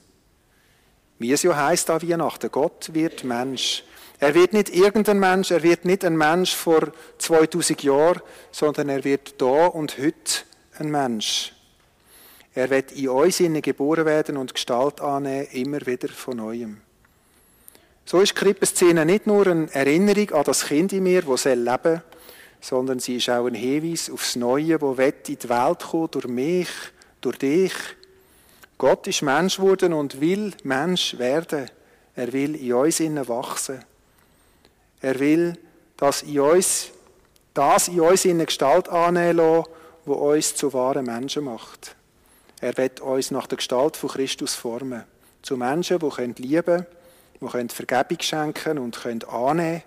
Wie 1.18 1.32
es 1.32 1.44
ja 1.44 1.56
heisst 1.56 1.90
an 1.90 2.02
Weihnachten, 2.02 2.52
Gott 2.52 2.94
wird 2.94 3.24
Mensch. 3.24 3.84
Er 4.20 4.36
wird 4.36 4.54
nicht 4.54 4.70
irgendein 4.70 5.20
Mensch, 5.20 5.52
er 5.52 5.64
wird 5.64 5.86
nicht 5.86 6.06
ein 6.06 6.16
Mensch 6.16 6.54
vor 6.54 6.92
2000 7.18 7.84
Jahren, 7.84 8.22
sondern 8.52 8.90
er 8.90 9.04
wird 9.04 9.42
da 9.42 9.68
und 9.68 9.98
heute 9.98 10.44
ein 10.78 10.90
Mensch. 10.90 11.55
Er 12.56 12.70
wird 12.70 12.94
in 12.94 13.10
uns 13.10 13.42
innen 13.42 13.62
geboren 13.62 14.06
werden 14.06 14.38
und 14.38 14.54
Gestalt 14.54 15.02
annehmen, 15.02 15.48
immer 15.52 15.86
wieder 15.86 16.08
von 16.08 16.38
neuem. 16.38 16.78
So 18.06 18.22
ist 18.22 18.36
Krippenszene 18.36 19.06
nicht 19.06 19.28
nur 19.28 19.46
eine 19.46 19.74
Erinnerung 19.74 20.32
an 20.32 20.44
das 20.46 20.66
Kind 20.66 20.94
in 20.94 21.04
mir, 21.04 21.24
das 21.24 21.44
leben 21.44 21.66
soll, 21.66 22.02
sondern 22.62 23.00
sie 23.00 23.18
ist 23.18 23.30
auch 23.30 23.46
ein 23.46 23.56
Hinweis 23.56 24.10
aufs 24.10 24.38
Neue, 24.38 24.80
wo 24.80 24.94
in 24.94 25.14
die 25.28 25.50
Welt 25.50 25.84
kommt, 25.84 26.16
durch 26.16 26.28
mich, 26.28 26.70
durch 27.20 27.38
dich. 27.38 27.74
Gott 28.78 29.06
ist 29.08 29.22
Mensch 29.22 29.58
geworden 29.58 29.92
und 29.92 30.22
will 30.22 30.54
Mensch 30.64 31.18
werden. 31.18 31.70
Er 32.16 32.32
will 32.32 32.56
in 32.56 32.74
uns 32.74 33.02
innen 33.02 33.28
wachsen. 33.28 33.84
Er 35.02 35.20
will, 35.20 35.58
das 35.98 36.24
in 36.24 36.40
uns, 36.40 36.90
das 37.54 37.90
in 37.90 38.00
uns 38.00 38.24
in 38.24 38.32
eine 38.32 38.46
Gestalt 38.46 38.88
annehmen 38.88 39.38
lassen, 39.38 39.70
die 40.06 40.10
uns 40.10 40.56
zu 40.56 40.72
wahren 40.72 41.06
Menschen 41.06 41.44
macht. 41.44 41.96
Er 42.62 42.78
wird 42.78 43.02
uns 43.02 43.32
nach 43.32 43.48
der 43.48 43.58
Gestalt 43.58 43.98
von 43.98 44.10
Christus 44.10 44.56
formen. 44.56 45.04
Zu 45.42 45.58
Menschen, 45.58 46.00
die 46.00 46.42
lieben 46.42 46.86
können, 47.40 47.68
die 47.68 47.76
Vergebung 47.76 48.22
schenken 48.22 48.78
und 48.80 49.06
annehmen 49.06 49.24
können. 49.26 49.84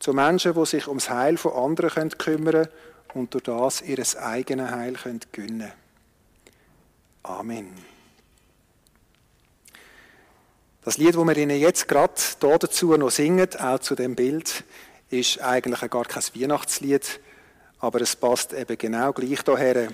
Zu 0.00 0.12
Menschen, 0.12 0.54
die 0.54 0.66
sich 0.66 0.88
ums 0.88 1.08
Heil 1.08 1.36
von 1.36 1.52
anderen 1.52 2.10
kümmern 2.10 2.52
können 2.52 2.68
und 3.14 3.32
durch 3.32 3.44
das 3.44 3.80
ihr 3.82 3.98
eigenes 4.20 4.70
Heil 4.70 4.98
können. 5.32 5.72
Amen. 7.22 7.72
Das 10.84 10.98
Lied, 10.98 11.16
das 11.16 11.24
wir 11.24 11.36
Ihnen 11.38 11.58
jetzt 11.58 11.88
gerade 11.88 12.12
hier 12.38 12.58
dazu 12.58 12.94
noch 12.98 13.10
singen, 13.10 13.48
auch 13.58 13.78
zu 13.78 13.94
dem 13.94 14.14
Bild, 14.14 14.64
ist 15.08 15.40
eigentlich 15.40 15.90
gar 15.90 16.04
kein 16.04 16.22
Weihnachtslied, 16.34 17.20
aber 17.78 18.02
es 18.02 18.16
passt 18.16 18.52
eben 18.52 18.76
genau 18.76 19.12
gleich 19.14 19.42
daher 19.42 19.88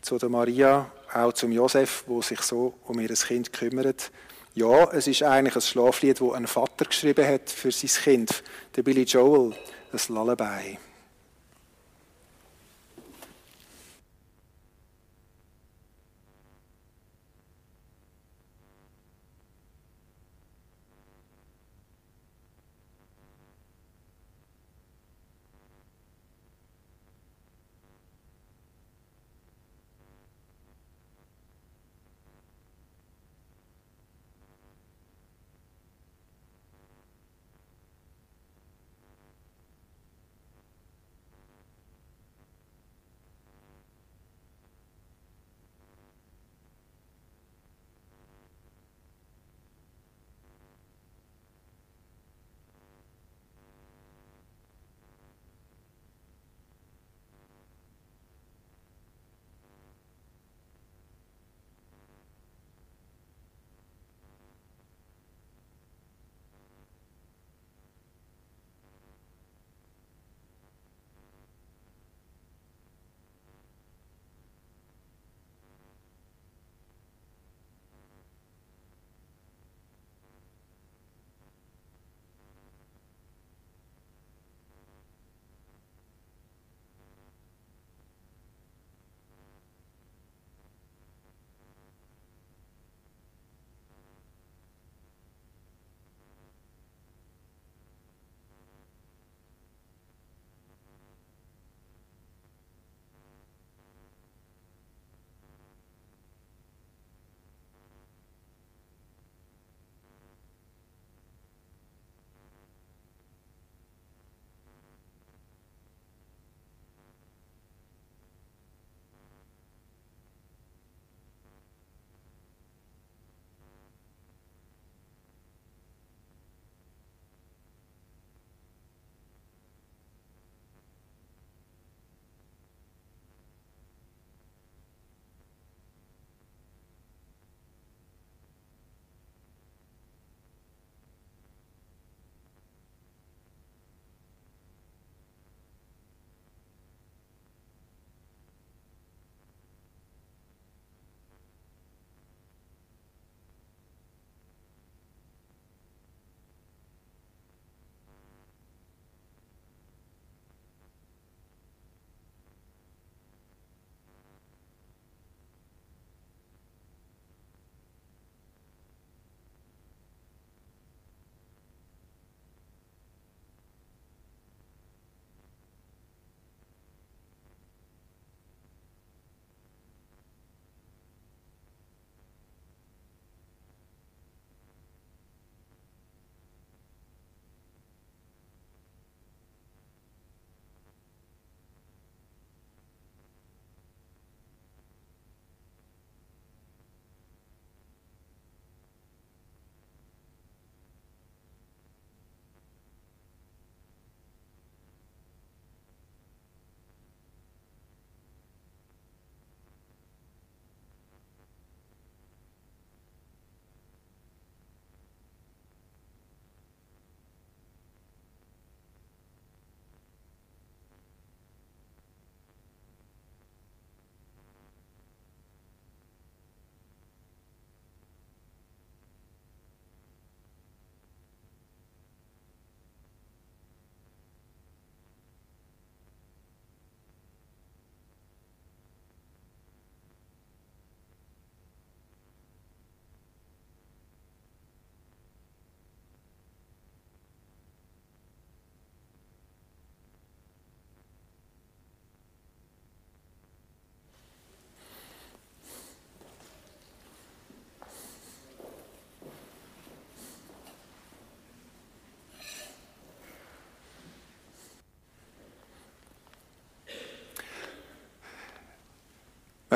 zu 0.00 0.16
der 0.16 0.30
Maria, 0.30 0.90
auch 1.16 1.32
zum 1.32 1.52
Josef, 1.52 2.04
wo 2.06 2.22
sich 2.22 2.40
so 2.42 2.74
um 2.84 3.00
ihr 3.00 3.08
Kind 3.08 3.52
kümmert. 3.52 4.10
Ja, 4.54 4.90
es 4.92 5.06
ist 5.06 5.22
eigentlich 5.22 5.54
ein 5.54 5.60
Schlaflied, 5.60 6.20
das 6.20 6.32
ein 6.32 6.46
Vater 6.46 6.86
geschrieben 6.86 7.26
hat 7.26 7.50
für 7.50 7.70
sein 7.70 7.90
Kind, 8.02 8.42
der 8.74 8.82
Billy 8.82 9.02
Joel, 9.02 9.54
ein 9.92 10.14
Lullaby. 10.14 10.78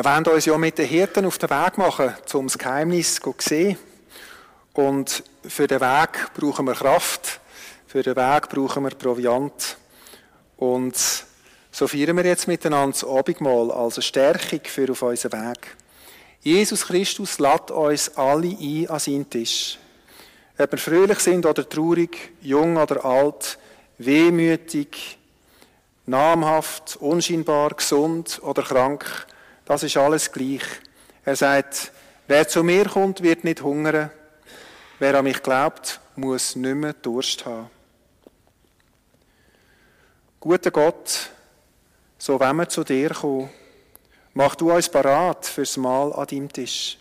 Wir 0.03 0.11
wollen 0.11 0.27
uns 0.29 0.47
ja 0.47 0.57
mit 0.57 0.79
den 0.79 0.87
Hirten 0.87 1.27
auf 1.27 1.37
den 1.37 1.51
Weg 1.51 1.77
machen, 1.77 2.15
um 2.33 2.47
das 2.47 2.57
Geheimnis 2.57 3.17
zu 3.17 3.35
sehen. 3.39 3.77
Und 4.73 5.23
für 5.47 5.67
den 5.67 5.83
Weg 5.83 6.33
brauchen 6.33 6.65
wir 6.65 6.73
Kraft, 6.73 7.39
für 7.87 8.03
den 8.03 8.17
Weg 8.17 8.49
brauchen 8.49 8.83
wir 8.83 8.93
Proviant. 8.93 9.77
Und 10.57 10.97
so 11.71 11.87
feiern 11.87 12.17
wir 12.17 12.25
jetzt 12.25 12.49
miteinander 12.49 12.93
das 12.93 13.05
Abendmahl 13.05 13.71
als 13.71 13.97
eine 13.97 14.03
Stärkung 14.03 14.61
für 14.65 14.91
auf 14.91 15.03
unseren 15.03 15.33
Weg. 15.33 15.77
Jesus 16.41 16.87
Christus 16.87 17.39
lädt 17.39 17.71
uns 17.71 18.17
alle 18.17 18.57
ein 18.59 18.89
an 18.89 19.01
seinen 19.01 19.29
Tisch. 19.29 19.79
Ob 20.57 20.73
wir 20.73 20.79
fröhlich 20.79 21.19
sind 21.19 21.45
oder 21.45 21.69
traurig, 21.69 22.33
jung 22.41 22.79
oder 22.79 23.05
alt, 23.05 23.59
wehmütig, 23.99 25.19
namhaft, 26.07 26.97
unscheinbar, 27.03 27.75
gesund 27.75 28.41
oder 28.43 28.63
krank, 28.63 29.27
das 29.71 29.85
ist 29.85 29.97
alles 29.97 30.33
gleich. 30.33 30.65
Er 31.25 31.37
sagt, 31.37 31.93
wer 32.27 32.49
zu 32.49 32.65
mir 32.65 32.87
kommt, 32.87 33.23
wird 33.23 33.45
nicht 33.45 33.63
hungern. 33.63 34.11
Wer 34.99 35.15
an 35.15 35.23
mich 35.23 35.45
glaubt, 35.45 36.01
muss 36.17 36.57
nicht 36.57 36.75
mehr 36.75 36.93
Durst 36.93 37.47
haben. 37.47 37.71
Guter 40.41 40.73
Gott, 40.73 41.31
so 42.19 42.41
wenn 42.41 42.57
wir 42.57 42.69
zu 42.69 42.83
dir 42.83 43.11
kommen, 43.11 43.49
Mach 44.33 44.57
du 44.57 44.73
uns 44.73 44.89
parat 44.89 45.47
fürs 45.47 45.77
Mahl 45.77 46.13
an 46.15 46.27
deinem 46.27 46.53
Tisch. 46.53 46.99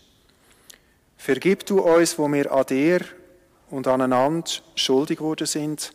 Vergib 1.16 1.66
du 1.66 1.80
uns, 1.80 2.18
wo 2.18 2.28
wir 2.28 2.52
an 2.52 2.66
dir 2.66 3.00
und 3.70 3.88
aneinander 3.88 4.50
schuldig 4.76 5.18
geworden 5.18 5.46
sind 5.46 5.92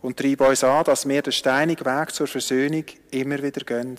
und 0.00 0.16
treib 0.16 0.40
uns 0.40 0.64
an, 0.64 0.84
dass 0.84 1.08
wir 1.08 1.22
den 1.22 1.32
steinigen 1.32 1.84
Weg 1.84 2.12
zur 2.12 2.26
Versöhnung 2.26 2.84
immer 3.10 3.40
wieder 3.42 3.64
gehen. 3.64 3.96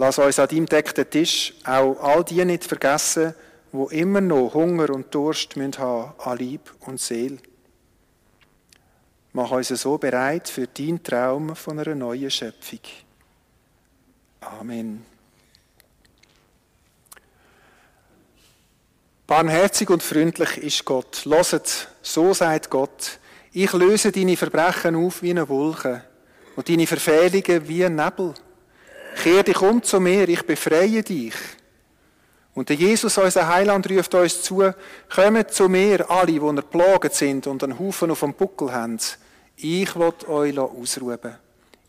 Lass 0.00 0.18
uns 0.18 0.38
an 0.38 0.46
deinem 0.46 0.66
deckten 0.66 1.10
Tisch 1.10 1.52
auch 1.64 1.98
all 2.00 2.22
die 2.22 2.44
nicht 2.44 2.64
vergessen, 2.64 3.34
wo 3.72 3.88
immer 3.88 4.20
noch 4.20 4.54
Hunger 4.54 4.90
und 4.90 5.12
Durst 5.12 5.56
müssen 5.56 5.82
an 5.82 6.38
Lieb 6.38 6.72
und 6.86 7.00
Seele. 7.00 7.38
Mach 9.32 9.50
uns 9.50 9.68
so 9.68 9.98
bereit 9.98 10.48
für 10.48 10.68
deinen 10.68 11.02
Traum 11.02 11.54
von 11.56 11.80
einer 11.80 11.96
neuen 11.96 12.30
Schöpfung. 12.30 12.80
Amen. 14.40 15.04
Barmherzig 19.26 19.90
und 19.90 20.02
freundlich 20.02 20.58
ist 20.58 20.84
Gott. 20.84 21.24
Loset, 21.24 21.88
so 22.02 22.32
sagt 22.32 22.70
Gott. 22.70 23.18
Ich 23.52 23.72
löse 23.72 24.12
deine 24.12 24.36
Verbrechen 24.36 24.94
auf 24.94 25.22
wie 25.22 25.30
eine 25.30 25.48
Wolke 25.48 26.04
und 26.54 26.68
deine 26.68 26.86
Verfehlungen 26.86 27.68
wie 27.68 27.84
ein 27.84 27.96
Nebel. 27.96 28.32
Kehr 29.22 29.42
dich 29.42 29.60
um 29.60 29.82
zu 29.82 29.98
mir, 29.98 30.28
ich 30.28 30.42
befreie 30.42 31.02
dich. 31.02 31.34
Und 32.54 32.68
der 32.68 32.76
Jesus, 32.76 33.18
unser 33.18 33.48
Heiland, 33.48 33.88
ruft 33.90 34.14
uns 34.14 34.42
zu, 34.42 34.72
kommt 35.08 35.50
zu 35.50 35.68
mir, 35.68 36.08
alle, 36.08 36.26
die 36.26 36.38
erplaget 36.38 37.14
sind 37.14 37.46
und 37.46 37.62
einen 37.64 37.78
Haufen 37.78 38.10
auf 38.10 38.20
dem 38.20 38.34
Buckel 38.34 38.72
haben. 38.72 38.98
Ich 39.56 39.94
will 39.96 40.12
euch 40.28 40.58
ausruhen. 40.58 41.36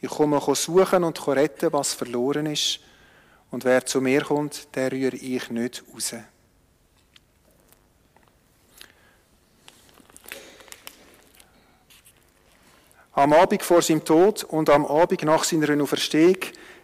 Ich 0.02 0.10
komme 0.10 0.40
suchen 0.56 1.04
und 1.04 1.28
retten, 1.28 1.72
was 1.74 1.94
verloren 1.94 2.48
ist. 2.48 2.80
Und 3.52 3.64
wer 3.64 3.86
zu 3.86 4.02
mir 4.02 4.22
kommt, 4.22 4.76
der 4.76 4.92
rühre 4.92 5.16
ich 5.16 5.50
nicht 5.50 5.84
raus. 5.94 6.14
Am 13.14 13.34
Abend 13.34 13.64
vor 13.64 13.82
seinem 13.82 14.06
Tod 14.06 14.44
und 14.46 14.70
am 14.70 14.86
Abend 14.86 15.24
nach 15.24 15.44
seiner 15.44 15.82
Auferstehung 15.84 16.38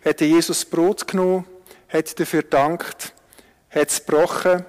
hat 0.06 0.22
Jesus 0.22 0.64
Brot 0.64 1.08
genommen, 1.08 1.46
hat 1.90 2.20
dafür 2.20 2.44
gedankt, 2.44 3.14
hat 3.72 3.90
es 3.90 4.06
gebrochen, 4.06 4.64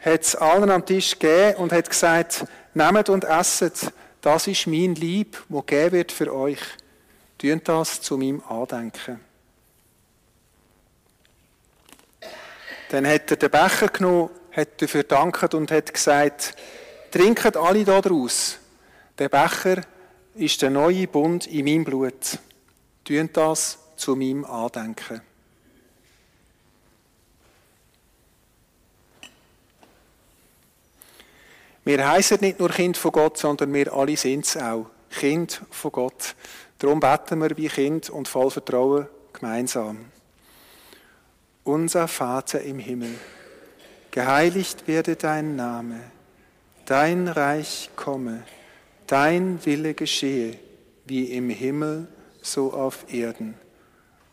hat 0.00 0.22
es 0.22 0.34
allen 0.34 0.70
am 0.70 0.84
Tisch 0.84 1.18
gegeben 1.18 1.58
und 1.58 1.72
hat 1.72 1.90
gesagt, 1.90 2.46
nehmt 2.72 3.08
und 3.10 3.24
esset, 3.24 3.92
das 4.22 4.46
ist 4.46 4.66
mein 4.66 4.94
Lieb, 4.94 5.42
wo 5.48 5.60
gegeben 5.60 5.92
wird 5.92 6.12
für 6.12 6.34
euch. 6.34 6.60
Tun 7.38 7.60
das 7.64 8.00
zu 8.00 8.16
meinem 8.16 8.42
Andenken. 8.48 9.20
Dann 12.88 13.06
hat 13.06 13.30
er 13.30 13.36
den 13.36 13.50
Becher 13.50 13.88
genommen, 13.88 14.30
hat 14.52 14.80
dafür 14.80 15.02
gedankt 15.02 15.52
und 15.54 15.70
hat 15.70 15.92
gesagt, 15.92 16.54
trinket 17.10 17.56
alle 17.56 17.84
daraus. 17.84 18.58
Der 19.18 19.28
Becher 19.28 19.82
ist 20.34 20.62
der 20.62 20.70
neue 20.70 21.06
Bund 21.06 21.46
in 21.46 21.64
meinem 21.64 21.84
Blut. 21.84 22.38
Tun 23.04 23.28
das 23.32 23.78
zu 23.96 24.16
meinem 24.16 24.44
Andenken. 24.44 25.20
Wir 31.84 32.08
heißen 32.08 32.38
nicht 32.40 32.58
nur 32.58 32.70
Kind 32.70 32.96
von 32.96 33.12
Gott, 33.12 33.38
sondern 33.38 33.72
wir 33.72 33.92
alle 33.92 34.16
sind 34.16 34.44
es 34.44 34.56
auch. 34.56 34.86
Kind 35.10 35.62
von 35.70 35.92
Gott. 35.92 36.34
Darum 36.78 37.00
beten 37.00 37.40
wir 37.40 37.56
wie 37.56 37.68
Kind 37.68 38.10
und 38.10 38.28
voll 38.28 38.50
Vertrauen 38.50 39.06
gemeinsam. 39.32 40.06
Unser 41.62 42.08
Vater 42.08 42.60
im 42.62 42.78
Himmel, 42.78 43.14
geheiligt 44.10 44.86
werde 44.88 45.16
dein 45.16 45.56
Name, 45.56 46.00
dein 46.84 47.28
Reich 47.28 47.90
komme 47.96 48.42
Dein 49.06 49.64
Wille 49.64 49.94
geschehe, 49.94 50.58
wie 51.04 51.26
im 51.32 51.48
Himmel, 51.48 52.08
so 52.42 52.72
auf 52.72 53.12
Erden. 53.12 53.54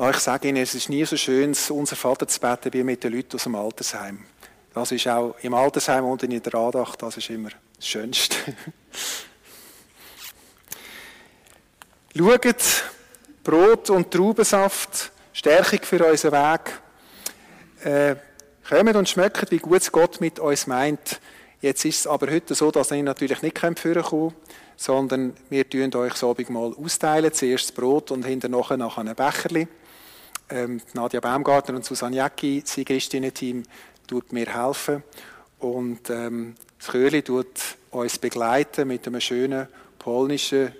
Ah, 0.00 0.10
ich 0.10 0.18
sage 0.18 0.46
Ihnen, 0.46 0.62
es 0.62 0.76
ist 0.76 0.88
nie 0.88 1.04
so 1.04 1.16
schön, 1.16 1.56
unser 1.70 1.96
Vater 1.96 2.28
zu 2.28 2.38
beten, 2.38 2.72
wie 2.72 2.84
mit 2.84 3.02
den 3.02 3.12
Leuten 3.12 3.34
aus 3.34 3.42
dem 3.42 3.56
Altersheim. 3.56 4.20
Das 4.72 4.92
ist 4.92 5.08
auch 5.08 5.34
im 5.42 5.54
Altersheim 5.54 6.04
und 6.04 6.22
in 6.22 6.40
der 6.40 6.54
Andacht, 6.54 7.02
das 7.02 7.16
ist 7.16 7.28
immer 7.30 7.48
das 7.74 7.88
Schönste. 7.88 8.36
Schaut, 12.16 12.84
Brot 13.42 13.90
und 13.90 14.08
Traubensaft, 14.12 15.10
Stärkung 15.32 15.80
für 15.82 16.06
unseren 16.06 16.32
Weg. 16.32 16.80
Äh, 17.82 18.14
kommt 18.68 18.94
und 18.94 19.08
schmeckt, 19.08 19.50
wie 19.50 19.58
gut 19.58 19.90
Gott 19.90 20.20
mit 20.20 20.38
uns 20.38 20.68
meint. 20.68 21.20
Jetzt 21.60 21.84
ist 21.84 21.98
es 21.98 22.06
aber 22.06 22.30
heute 22.30 22.54
so, 22.54 22.70
dass 22.70 22.92
ihr 22.92 23.02
natürlich 23.02 23.42
nicht 23.42 23.58
führen 23.58 24.04
könnt 24.04 24.34
sondern 24.80 25.36
wir 25.50 25.68
tun 25.68 25.92
euch 25.96 26.12
das 26.12 26.22
Abendmahl 26.22 26.72
austeilen. 26.80 27.32
Zuerst 27.32 27.64
das 27.64 27.72
Brot 27.72 28.12
und 28.12 28.24
hinterher 28.24 28.76
noch 28.76 28.96
ein 28.96 29.12
Becherli. 29.12 29.66
Ähm, 30.50 30.80
Nadja 30.94 31.20
Baumgartner 31.20 31.76
und 31.76 31.84
Susanne 31.84 32.16
Jäcki, 32.16 32.62
das 32.62 32.84
Christinnen-Team, 32.84 33.64
tut 34.06 34.32
mir 34.32 34.46
helfen. 34.46 35.02
Und 35.58 36.08
ähm, 36.10 36.54
das 36.78 36.88
Chöli 36.88 37.22
tut 37.22 37.76
uns 37.90 38.18
begleiten 38.18 38.88
mit 38.88 39.06
einem 39.06 39.20
schönen 39.20 39.68
polnischen 39.98 40.72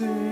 Manger. 0.00 0.31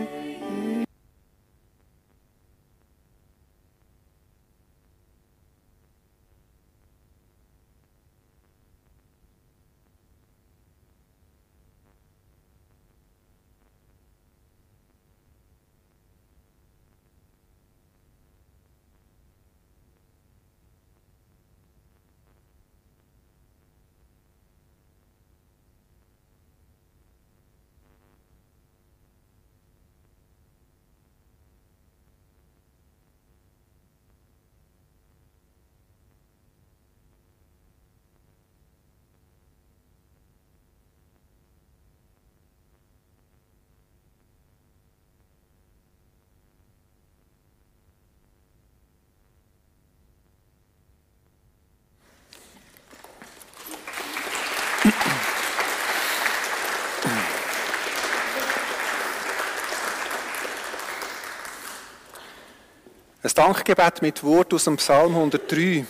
Ein 63.31 63.45
Dankgebet 63.45 64.03
mit 64.03 64.25
Wort 64.25 64.53
aus 64.53 64.65
dem 64.65 64.77
Psalm 64.77 65.15
103. 65.15 65.87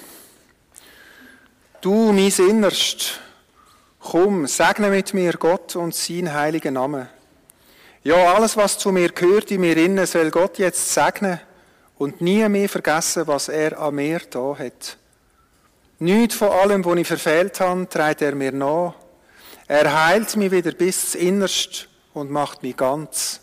Du, 1.80 2.12
mein 2.12 2.30
Innerst, 2.36 3.18
komm, 3.98 4.46
segne 4.46 4.90
mit 4.90 5.14
mir 5.14 5.32
Gott 5.32 5.74
und 5.74 5.94
sein 5.94 6.34
heiligen 6.34 6.74
Namen. 6.74 7.08
Ja, 8.02 8.34
alles, 8.34 8.58
was 8.58 8.76
zu 8.76 8.92
mir 8.92 9.08
gehört 9.08 9.50
in 9.52 9.62
mir 9.62 9.74
innen, 9.78 10.06
soll 10.06 10.30
Gott 10.30 10.58
jetzt 10.58 10.92
segnen 10.92 11.40
und 11.96 12.20
nie 12.20 12.46
mehr 12.46 12.68
vergessen, 12.68 13.26
was 13.26 13.48
er 13.48 13.78
an 13.78 13.94
mir 13.94 14.20
da 14.28 14.58
hat. 14.58 14.98
Nichts 15.98 16.34
von 16.34 16.50
allem, 16.50 16.84
was 16.84 16.98
ich 16.98 17.06
verfehlt 17.06 17.58
habe, 17.60 17.88
trägt 17.88 18.20
er 18.20 18.34
mir 18.34 18.52
nach. 18.52 18.96
Er 19.66 20.04
heilt 20.08 20.36
mich 20.36 20.50
wieder 20.50 20.72
bis 20.72 21.14
ins 21.14 21.26
Innerst 21.26 21.88
und 22.12 22.30
macht 22.30 22.62
mich 22.62 22.76
ganz. 22.76 23.40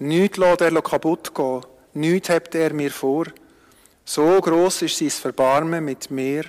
Nichts 0.00 0.38
lässt 0.38 0.60
er 0.60 0.82
kaputt 0.82 1.32
gehen 1.32 1.62
Nichts 1.96 2.28
hebt 2.28 2.54
er 2.54 2.74
mir 2.74 2.90
vor. 2.90 3.24
So 4.04 4.38
groß 4.38 4.82
ist 4.82 4.98
sein 4.98 5.08
Verbarmen 5.08 5.82
mit 5.82 6.10
mir 6.10 6.44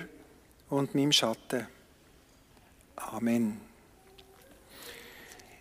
und 0.68 0.94
meinem 0.94 1.10
Schatten. 1.10 1.66
Amen. 2.96 3.58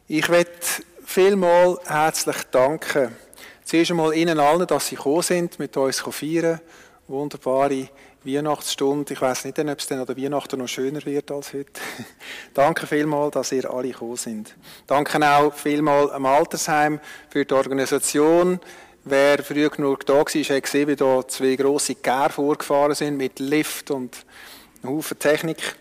Ich 0.10 0.28
möchte 0.28 0.84
vielmal 1.06 1.80
herzlich 1.86 2.36
danken. 2.52 3.16
Zuerst 3.64 3.92
einmal 3.92 4.14
Ihnen 4.14 4.42
allen, 4.42 4.68
dass 4.68 4.88
Sie 4.88 4.98
gekommen 4.98 5.22
sind, 5.22 5.58
mit 5.58 5.78
uns 5.78 6.02
feiern. 6.02 6.60
Wunderbare 7.08 7.88
Weihnachtsstunde. 8.26 9.14
Ich 9.14 9.22
weiß 9.22 9.46
nicht, 9.46 9.58
ob 9.58 9.80
es 9.80 9.88
dann 9.88 10.00
an 10.00 10.06
der 10.06 10.18
Weihnachten 10.18 10.60
noch 10.60 10.68
schöner 10.68 11.06
wird 11.06 11.32
als 11.32 11.54
heute. 11.54 11.80
Danke 12.54 12.88
vielmal, 12.88 13.32
dass 13.32 13.54
ihr 13.54 13.72
alle 13.72 13.92
gekommen 13.92 14.18
sind. 14.18 14.54
Danke 14.86 15.18
auch 15.26 15.54
vielmal 15.54 16.12
am 16.12 16.26
Altersheim 16.26 17.00
für 17.30 17.46
die 17.46 17.54
Organisation, 17.54 18.60
Wer 19.10 19.42
früh 19.42 19.70
genug 19.70 20.06
da 20.06 20.16
war, 20.16 20.26
hat 20.26 20.64
gesehen, 20.64 20.88
wie 20.90 20.96
da 20.98 21.26
zwei 21.26 21.56
grosse 21.56 21.96
Gär 21.96 22.30
vorgefahren 22.30 22.94
sind 22.94 23.16
mit 23.16 23.40
Lift 23.40 23.90
und 23.90 24.26
einem 24.84 24.96
Haufen 24.96 25.18
Technik. 25.18 25.78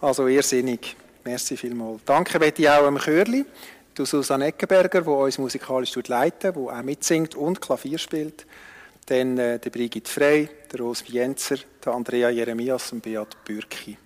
Also 0.00 0.26
irrsinnig. 0.26 0.96
Merci 1.22 1.58
vielmals. 1.58 2.00
Danke 2.06 2.38
möchte 2.38 2.66
auch 2.70 2.86
am 2.86 2.98
Chörli, 2.98 3.44
Susanne 4.06 4.46
Eckenberger, 4.46 5.02
die 5.02 5.08
uns 5.08 5.36
musikalisch 5.36 5.94
leitet, 6.06 6.56
die 6.56 6.60
auch 6.60 6.82
mitsingt 6.82 7.34
und 7.34 7.60
Klavier 7.60 7.98
spielt. 7.98 8.46
Dann 9.04 9.36
äh, 9.36 9.58
der 9.58 9.68
Brigitte 9.68 10.10
Frey, 10.10 10.48
der 10.72 10.80
Rose 10.80 11.04
Vienzer, 11.06 11.56
der 11.84 11.92
Andrea 11.92 12.30
Jeremias 12.30 12.90
und 12.90 13.02
Beat 13.02 13.36
Bürki. 13.44 13.98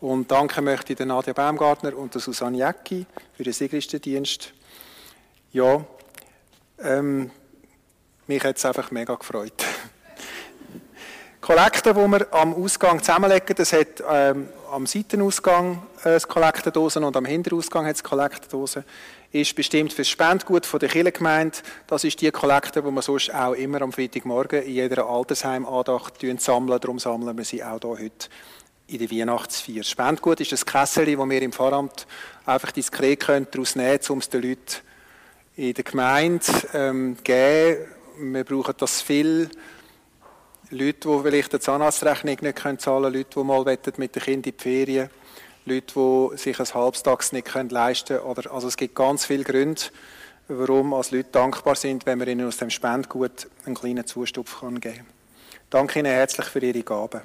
Und 0.00 0.32
danke 0.32 0.62
möchte 0.62 0.94
ich 0.94 0.96
der 0.96 1.06
Nadia 1.06 1.32
Baumgartner 1.32 1.96
und 1.96 2.12
der 2.12 2.20
Susanne 2.20 2.58
Jäcki 2.58 3.06
für 3.36 3.44
den 3.44 3.52
Sigristendienst. 3.52 4.52
Ja, 5.52 5.84
ähm, 6.82 7.30
mich 8.28 8.44
hat 8.44 8.58
es 8.58 8.64
einfach 8.64 8.90
mega 8.90 9.14
gefreut. 9.14 9.64
Kollekte, 11.40 11.94
die 11.94 12.00
wir 12.00 12.26
am 12.34 12.54
Ausgang 12.54 13.00
zusammenlegen, 13.00 13.56
das 13.56 13.72
hat 13.72 14.02
ähm, 14.10 14.48
am 14.70 14.86
Seitenausgang 14.86 15.82
äh, 16.04 16.20
Kollektendosen 16.20 17.04
und 17.04 17.16
am 17.16 17.24
Hinterausgang 17.24 17.86
hat 17.86 17.96
es 17.96 18.04
Kollektendosen, 18.04 18.84
ist 19.32 19.54
bestimmt 19.54 19.92
für 19.92 20.02
das 20.02 20.08
Spendgut 20.08 20.66
von 20.66 20.78
der 20.78 20.90
Kirchengemeinde. 20.90 21.56
Das 21.86 22.04
ist 22.04 22.20
die 22.20 22.30
Kollekte, 22.30 22.82
die 22.82 22.90
wir 22.90 23.02
sonst 23.02 23.32
auch 23.34 23.54
immer 23.54 23.80
am 23.80 23.92
Freitagmorgen 23.92 24.62
in 24.62 24.74
jeder 24.74 25.06
Altersheimandacht 25.06 26.20
sammeln. 26.38 26.80
Darum 26.80 26.98
sammeln 26.98 27.36
wir 27.36 27.44
sie 27.44 27.64
auch 27.64 27.80
hier 27.80 27.90
heute 27.90 28.28
in 28.88 28.98
der 28.98 29.10
Weihnachtsfeier. 29.10 29.84
Spendgut 29.84 30.40
ist 30.40 30.52
das 30.52 30.66
Kessel, 30.66 31.16
das 31.16 31.28
wir 31.28 31.42
im 31.42 31.52
Pfarramt 31.52 32.06
einfach 32.44 32.72
diskret 32.72 33.26
daraus 33.26 33.74
nehmen 33.74 33.98
können, 33.98 34.10
um 34.10 34.18
es 34.18 34.28
den 34.28 34.42
Leuten 34.42 34.76
in 35.56 35.74
der 35.74 35.84
Gemeinde 35.84 36.46
ähm, 36.74 37.16
geben 37.24 37.86
wir 38.20 38.44
brauchen 38.44 38.74
das 38.76 39.00
viel. 39.00 39.48
Leute, 40.70 41.08
die 41.08 41.22
vielleicht 41.22 41.52
eine 41.52 41.60
Zahnarztrechnung 41.60 42.36
nicht 42.40 42.58
zahlen 42.58 42.78
können, 42.80 43.14
Leute, 43.14 43.30
die 43.36 43.44
mal 43.44 43.64
mit 43.64 43.86
den 43.86 44.22
Kindern 44.22 44.34
in 44.34 44.42
die 44.42 44.54
Ferien 44.56 45.10
Leute, 45.64 45.94
die 45.94 46.36
sich 46.38 46.58
ein 46.58 46.74
Halbstags 46.74 47.32
nicht 47.32 47.52
leisten 47.70 48.18
können. 48.18 48.48
Also 48.50 48.68
es 48.68 48.76
gibt 48.76 48.94
ganz 48.94 49.26
viele 49.26 49.44
Gründe, 49.44 49.82
warum 50.48 50.94
als 50.94 51.10
Leute 51.10 51.28
dankbar 51.30 51.74
sind, 51.74 52.06
wenn 52.06 52.18
wir 52.20 52.28
ihnen 52.28 52.48
aus 52.48 52.56
dem 52.56 52.70
Spendgut 52.70 53.48
einen 53.66 53.74
kleinen 53.74 54.06
Zustupf 54.06 54.60
geben 54.60 54.80
können. 54.80 55.06
Danke 55.70 55.98
Ihnen 55.98 56.12
herzlich 56.12 56.46
für 56.46 56.60
Ihre 56.60 56.82
Gaben. 56.82 57.20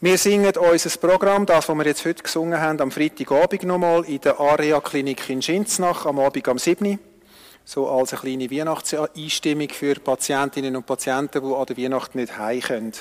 Wir 0.00 0.16
singen 0.16 0.56
unser 0.56 0.98
Programm, 1.00 1.44
das, 1.44 1.68
was 1.68 1.76
wir 1.76 1.86
jetzt 1.86 2.04
heute 2.04 2.22
gesungen 2.22 2.60
haben, 2.60 2.80
am 2.80 2.92
Freitagabend 2.92 3.64
nochmal 3.64 4.04
in 4.04 4.20
der 4.20 4.38
AREA-Klinik 4.38 5.28
in 5.28 5.42
Schinznach, 5.42 6.06
am 6.06 6.20
Abend 6.20 6.46
am 6.46 6.58
7 6.58 7.00
so 7.68 7.86
als 7.86 8.14
eine 8.14 8.22
kleine 8.22 8.50
Weihnachtseinstimmung 8.50 9.68
für 9.68 9.96
Patientinnen 9.96 10.74
und 10.74 10.86
Patienten, 10.86 11.46
die 11.46 11.54
an 11.54 11.66
der 11.66 11.76
Weihnacht 11.76 12.14
nicht 12.14 12.38
heim 12.38 12.60
können. 12.60 12.92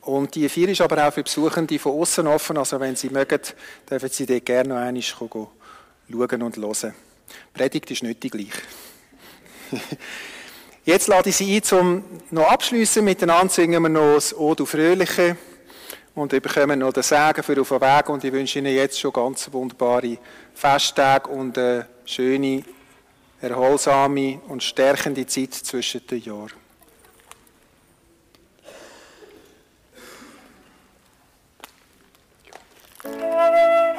Und 0.00 0.34
die 0.34 0.48
vier 0.48 0.70
ist 0.70 0.80
aber 0.80 1.06
auch 1.06 1.12
für 1.12 1.22
Besuchende 1.22 1.78
von 1.78 2.00
außen 2.00 2.26
offen, 2.26 2.56
also 2.56 2.80
wenn 2.80 2.96
Sie 2.96 3.10
mögen, 3.10 3.42
dürfen 3.90 4.08
Sie 4.08 4.24
dort 4.24 4.46
gerne 4.46 4.70
noch 4.70 4.76
einmal 4.76 5.02
schauen 5.02 5.48
und 6.08 6.56
hören. 6.56 6.94
Die 7.28 7.58
Predigt 7.58 7.90
ist 7.90 8.02
nicht 8.02 8.22
die 8.22 8.30
gleiche. 8.30 8.62
Jetzt 10.86 11.08
lade 11.08 11.28
ich 11.28 11.36
Sie 11.36 11.60
ein, 11.60 11.78
um 11.78 12.04
noch 12.30 12.50
abschließen. 12.50 13.04
Miteinander 13.04 13.52
singen 13.52 13.82
wir 13.82 13.90
noch 13.90 14.14
das 14.14 14.34
O 14.34 14.54
du 14.54 14.64
Fröhliche 14.64 15.36
und 16.14 16.32
wir 16.32 16.40
bekommen 16.40 16.78
noch 16.78 16.94
den 16.94 17.02
Segen 17.02 17.42
für 17.42 17.60
auf 17.60 17.68
den 17.68 17.80
Weg 17.82 18.08
und 18.08 18.24
ich 18.24 18.32
wünsche 18.32 18.60
Ihnen 18.60 18.74
jetzt 18.74 18.98
schon 18.98 19.12
ganz 19.12 19.52
wunderbare 19.52 20.16
Festtage 20.54 21.28
und 21.28 21.58
eine 21.58 21.86
schöne 22.06 22.64
erholsame 23.40 24.40
und 24.48 24.62
stärkende 24.62 25.26
Zeit 25.26 25.54
zwischen 25.54 26.06
den 26.06 26.22
Jahren. 26.22 26.52
Ja. 33.04 33.89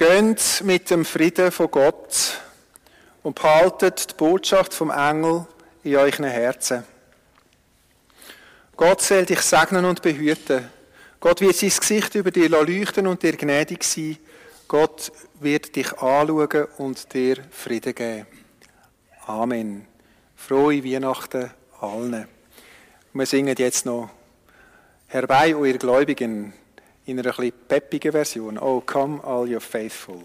Geht 0.00 0.62
mit 0.64 0.88
dem 0.88 1.04
Frieden 1.04 1.52
von 1.52 1.70
Gott 1.70 2.40
und 3.22 3.34
behaltet 3.34 4.10
die 4.10 4.14
Botschaft 4.14 4.72
vom 4.72 4.90
Engel 4.90 5.46
in 5.82 5.96
euren 5.96 6.24
Herzen. 6.24 6.84
Gott 8.78 9.02
soll 9.02 9.26
dich 9.26 9.42
segnen 9.42 9.84
und 9.84 10.00
behüten. 10.00 10.70
Gott 11.20 11.42
wird 11.42 11.56
sein 11.56 11.72
Gesicht 11.78 12.14
über 12.14 12.30
dir 12.30 12.48
leuchten 12.48 13.06
und 13.06 13.22
dir 13.22 13.36
gnädig 13.36 13.84
sein. 13.84 14.16
Gott 14.68 15.12
wird 15.38 15.76
dich 15.76 15.92
anschauen 15.98 16.68
und 16.78 17.12
dir 17.12 17.36
Frieden 17.50 17.94
geben. 17.94 18.26
Amen. 19.26 19.86
Frohe 20.34 20.82
Weihnachten 20.82 21.50
allen. 21.78 22.26
Wir 23.12 23.26
singen 23.26 23.54
jetzt 23.58 23.84
noch 23.84 24.08
Herbei, 25.08 25.50
ihr 25.50 25.76
Gläubigen, 25.76 26.54
in 27.10 27.18
einer 27.18 27.28
etwas 27.30 27.52
peppigen 27.68 28.12
Version. 28.12 28.58
Oh, 28.58 28.80
come 28.80 29.20
all 29.24 29.48
your 29.48 29.60
faithful. 29.60 30.22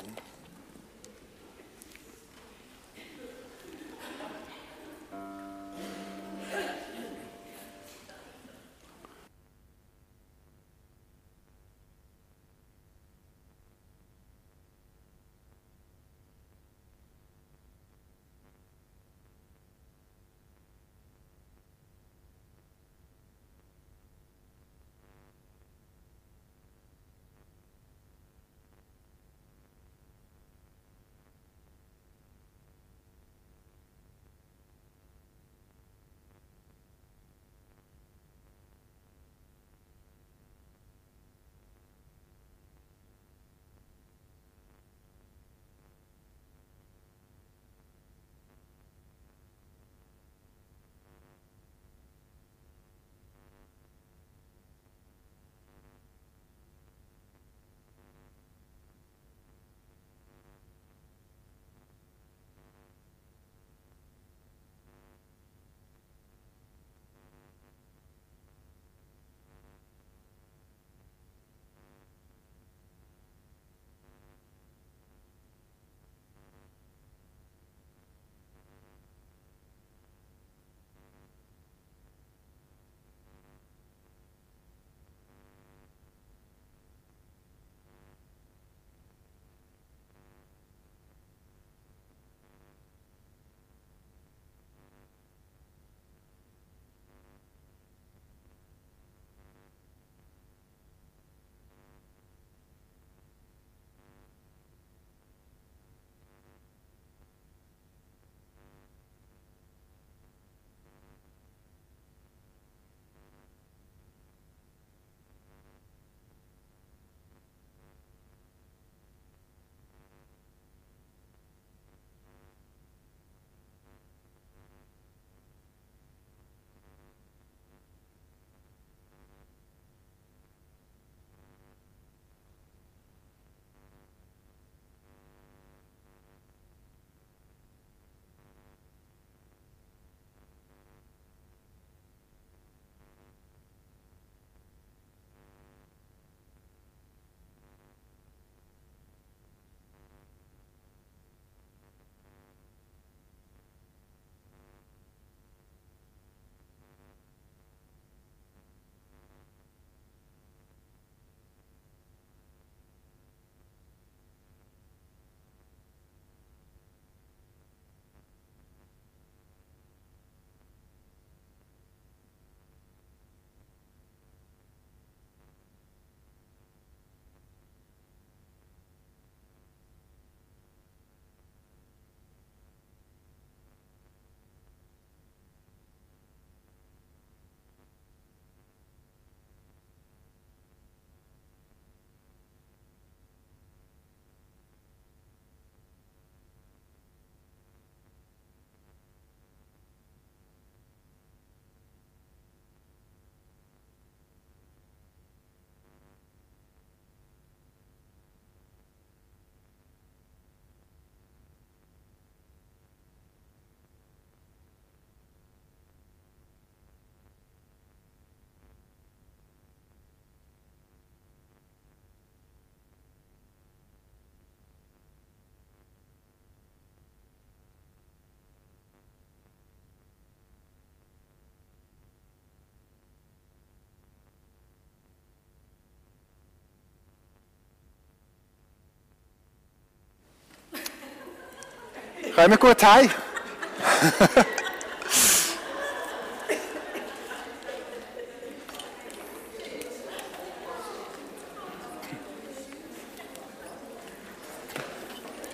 Kommen 242.35 242.51
wir 242.51 242.57
gut 242.57 242.83
heim? 242.83 243.09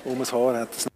um 0.03 0.17
das 0.17 0.33
Haar 0.33 0.59
hat 0.59 0.69
es 0.75 0.90